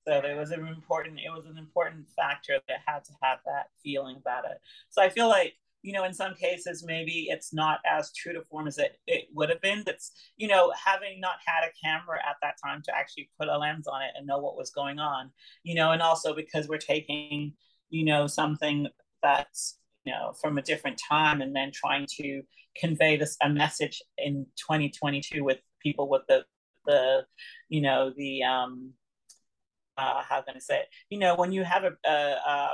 so 0.08 0.13
it 0.19 0.38
was 0.38 0.52
an 0.52 0.67
important 0.67 1.19
it 1.19 1.32
was 1.34 1.48
an 1.48 1.58
important 1.58 2.06
factor 2.15 2.60
that 2.67 2.78
had 2.86 3.04
to 3.06 3.12
have 3.24 3.39
that 3.45 3.69
feeling 3.84 4.17
about 4.17 4.45
it. 4.45 4.60
So 4.89 5.02
I 5.02 5.10
feel 5.10 5.28
like 5.28 5.56
you 5.86 5.93
know, 5.93 6.04
in 6.04 6.15
some 6.15 6.34
cases, 6.34 6.84
maybe 6.84 7.28
it's 7.30 7.54
not 7.54 7.78
as 7.86 8.12
true 8.12 8.34
to 8.34 8.41
form 8.41 8.67
as 8.67 8.80
it, 8.80 8.98
it 9.06 9.28
would 9.36 9.50
have 9.50 9.62
been. 9.62 9.84
That's, 9.86 10.13
you 10.36 10.48
know, 10.48 10.74
having 10.84 11.19
not 11.19 11.36
had 11.45 11.63
a 11.63 11.71
camera 11.88 12.17
at 12.28 12.38
that 12.41 12.56
time 12.62 12.82
to 12.86 12.98
actually 12.98 13.30
put 13.39 13.50
a 13.50 13.56
lens 13.56 13.86
on 13.86 14.02
it 14.02 14.10
and 14.17 14.26
know 14.26 14.39
what 14.39 14.58
was 14.58 14.71
going 14.71 14.98
on, 14.98 15.30
you 15.62 15.76
know, 15.76 15.91
and 15.91 16.02
also 16.02 16.34
because 16.34 16.67
we're 16.67 16.80
taking, 16.80 17.54
you 17.91 18.04
know, 18.04 18.26
something 18.26 18.88
that's, 19.21 19.78
you 20.06 20.12
know, 20.12 20.34
from 20.41 20.58
a 20.58 20.63
different 20.63 21.00
time 21.08 21.39
and 21.41 21.56
then 21.56 21.69
trying 21.71 22.08
to 22.17 22.41
convey 22.76 23.15
this 23.15 23.38
a 23.43 23.50
message 23.50 24.02
in 24.17 24.48
2022 24.56 25.43
with 25.43 25.60
people 25.84 26.10
with 26.10 26.24
the, 26.28 26.43
the, 26.88 27.28
you 27.69 27.82
know, 27.82 28.12
the, 28.17 28.41
um, 28.41 28.93
uh, 30.00 30.24
how 30.24 30.41
can 30.41 30.56
I 30.56 30.60
say 30.60 30.80
it? 30.80 30.88
You 31.12 31.19
know, 31.19 31.36
when 31.36 31.52
you 31.52 31.63
have 31.63 31.84
a, 31.84 31.93
a, 32.10 32.12
a 32.12 32.69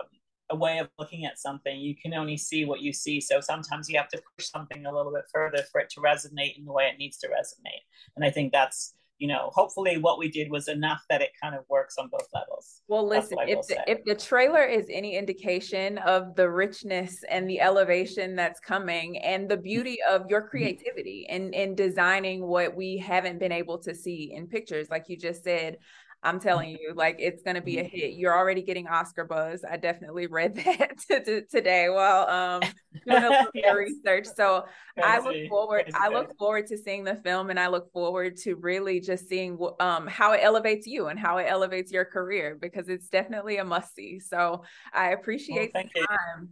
a 0.51 0.55
way 0.55 0.77
of 0.79 0.89
looking 0.99 1.25
at 1.25 1.39
something. 1.39 1.79
You 1.79 1.95
can 1.95 2.13
only 2.13 2.37
see 2.37 2.65
what 2.65 2.81
you 2.81 2.93
see. 2.93 3.19
So 3.19 3.39
sometimes 3.39 3.89
you 3.89 3.97
have 3.97 4.09
to 4.09 4.21
push 4.37 4.47
something 4.47 4.85
a 4.85 4.93
little 4.93 5.13
bit 5.13 5.25
further 5.33 5.63
for 5.71 5.81
it 5.81 5.89
to 5.91 6.01
resonate 6.01 6.57
in 6.57 6.65
the 6.65 6.73
way 6.73 6.85
it 6.85 6.97
needs 6.99 7.17
to 7.19 7.27
resonate. 7.27 7.83
And 8.15 8.25
I 8.25 8.29
think 8.29 8.51
that's, 8.51 8.93
you 9.17 9.27
know, 9.27 9.51
hopefully 9.53 9.97
what 9.97 10.17
we 10.17 10.29
did 10.29 10.49
was 10.49 10.67
enough 10.67 11.03
that 11.09 11.21
it 11.21 11.29
kind 11.41 11.53
of 11.53 11.63
works 11.69 11.95
on 11.99 12.09
both 12.09 12.27
levels. 12.33 12.81
Well, 12.87 13.07
listen, 13.07 13.37
if 13.41 13.67
the, 13.67 13.77
if 13.87 14.03
the 14.03 14.15
trailer 14.15 14.63
is 14.63 14.87
any 14.89 15.15
indication 15.15 15.99
of 15.99 16.35
the 16.35 16.49
richness 16.49 17.23
and 17.29 17.47
the 17.47 17.61
elevation 17.61 18.35
that's 18.35 18.59
coming 18.59 19.19
and 19.19 19.47
the 19.47 19.57
beauty 19.57 19.99
of 20.09 20.25
your 20.27 20.41
mm-hmm. 20.41 20.49
creativity 20.49 21.27
in, 21.29 21.53
in 21.53 21.75
designing 21.75 22.45
what 22.45 22.75
we 22.75 22.97
haven't 22.97 23.39
been 23.39 23.51
able 23.51 23.77
to 23.79 23.93
see 23.93 24.33
in 24.35 24.47
pictures, 24.47 24.89
like 24.89 25.05
you 25.07 25.17
just 25.17 25.43
said, 25.43 25.77
I'm 26.23 26.39
telling 26.39 26.69
you, 26.69 26.93
like 26.95 27.15
it's 27.19 27.41
gonna 27.41 27.61
be 27.61 27.79
a 27.79 27.83
mm-hmm. 27.83 27.97
hit. 27.97 28.13
You're 28.13 28.35
already 28.35 28.61
getting 28.61 28.87
Oscar 28.87 29.25
buzz. 29.25 29.65
I 29.69 29.77
definitely 29.77 30.27
read 30.27 30.55
that 30.65 30.99
t- 30.99 31.19
t- 31.19 31.41
today 31.49 31.89
while 31.89 32.29
um 32.29 32.61
doing 33.07 33.23
a 33.23 33.29
little 33.29 33.47
yes. 33.53 33.75
research. 33.75 34.27
So 34.35 34.65
Crazy. 34.97 35.09
I 35.09 35.19
look 35.19 35.49
forward. 35.49 35.83
Crazy. 35.85 35.97
I 35.99 36.09
look 36.09 36.37
forward 36.37 36.67
to 36.67 36.77
seeing 36.77 37.03
the 37.03 37.15
film, 37.15 37.49
and 37.49 37.59
I 37.59 37.67
look 37.67 37.91
forward 37.91 38.37
to 38.37 38.55
really 38.55 38.99
just 38.99 39.27
seeing 39.27 39.57
um 39.79 40.05
how 40.05 40.33
it 40.33 40.41
elevates 40.43 40.85
you 40.85 41.07
and 41.07 41.19
how 41.19 41.37
it 41.37 41.45
elevates 41.49 41.91
your 41.91 42.05
career 42.05 42.57
because 42.59 42.87
it's 42.87 43.07
definitely 43.07 43.57
a 43.57 43.65
must 43.65 43.95
see. 43.95 44.19
So 44.19 44.63
I 44.93 45.11
appreciate 45.11 45.71
well, 45.73 45.83
thank 45.83 45.91
you. 45.95 46.05
Time. 46.05 46.49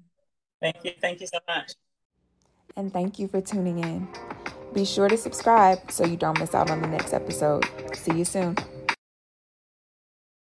Thank 0.62 0.78
you. 0.84 0.92
Thank 1.00 1.22
you 1.22 1.28
so 1.28 1.40
much. 1.48 1.74
And 2.76 2.92
thank 2.92 3.20
you 3.20 3.28
for 3.28 3.42
tuning 3.42 3.84
in. 3.84 4.08
Be 4.74 4.86
sure 4.86 5.10
to 5.10 5.18
subscribe 5.18 5.92
so 5.92 6.06
you 6.06 6.18
don't 6.18 6.40
miss 6.40 6.54
out 6.54 6.70
on 6.70 6.82
the 6.82 6.88
next 6.88 7.14
episode. 7.14 7.66
See 7.94 8.14
you 8.14 8.26
soon. 8.26 8.56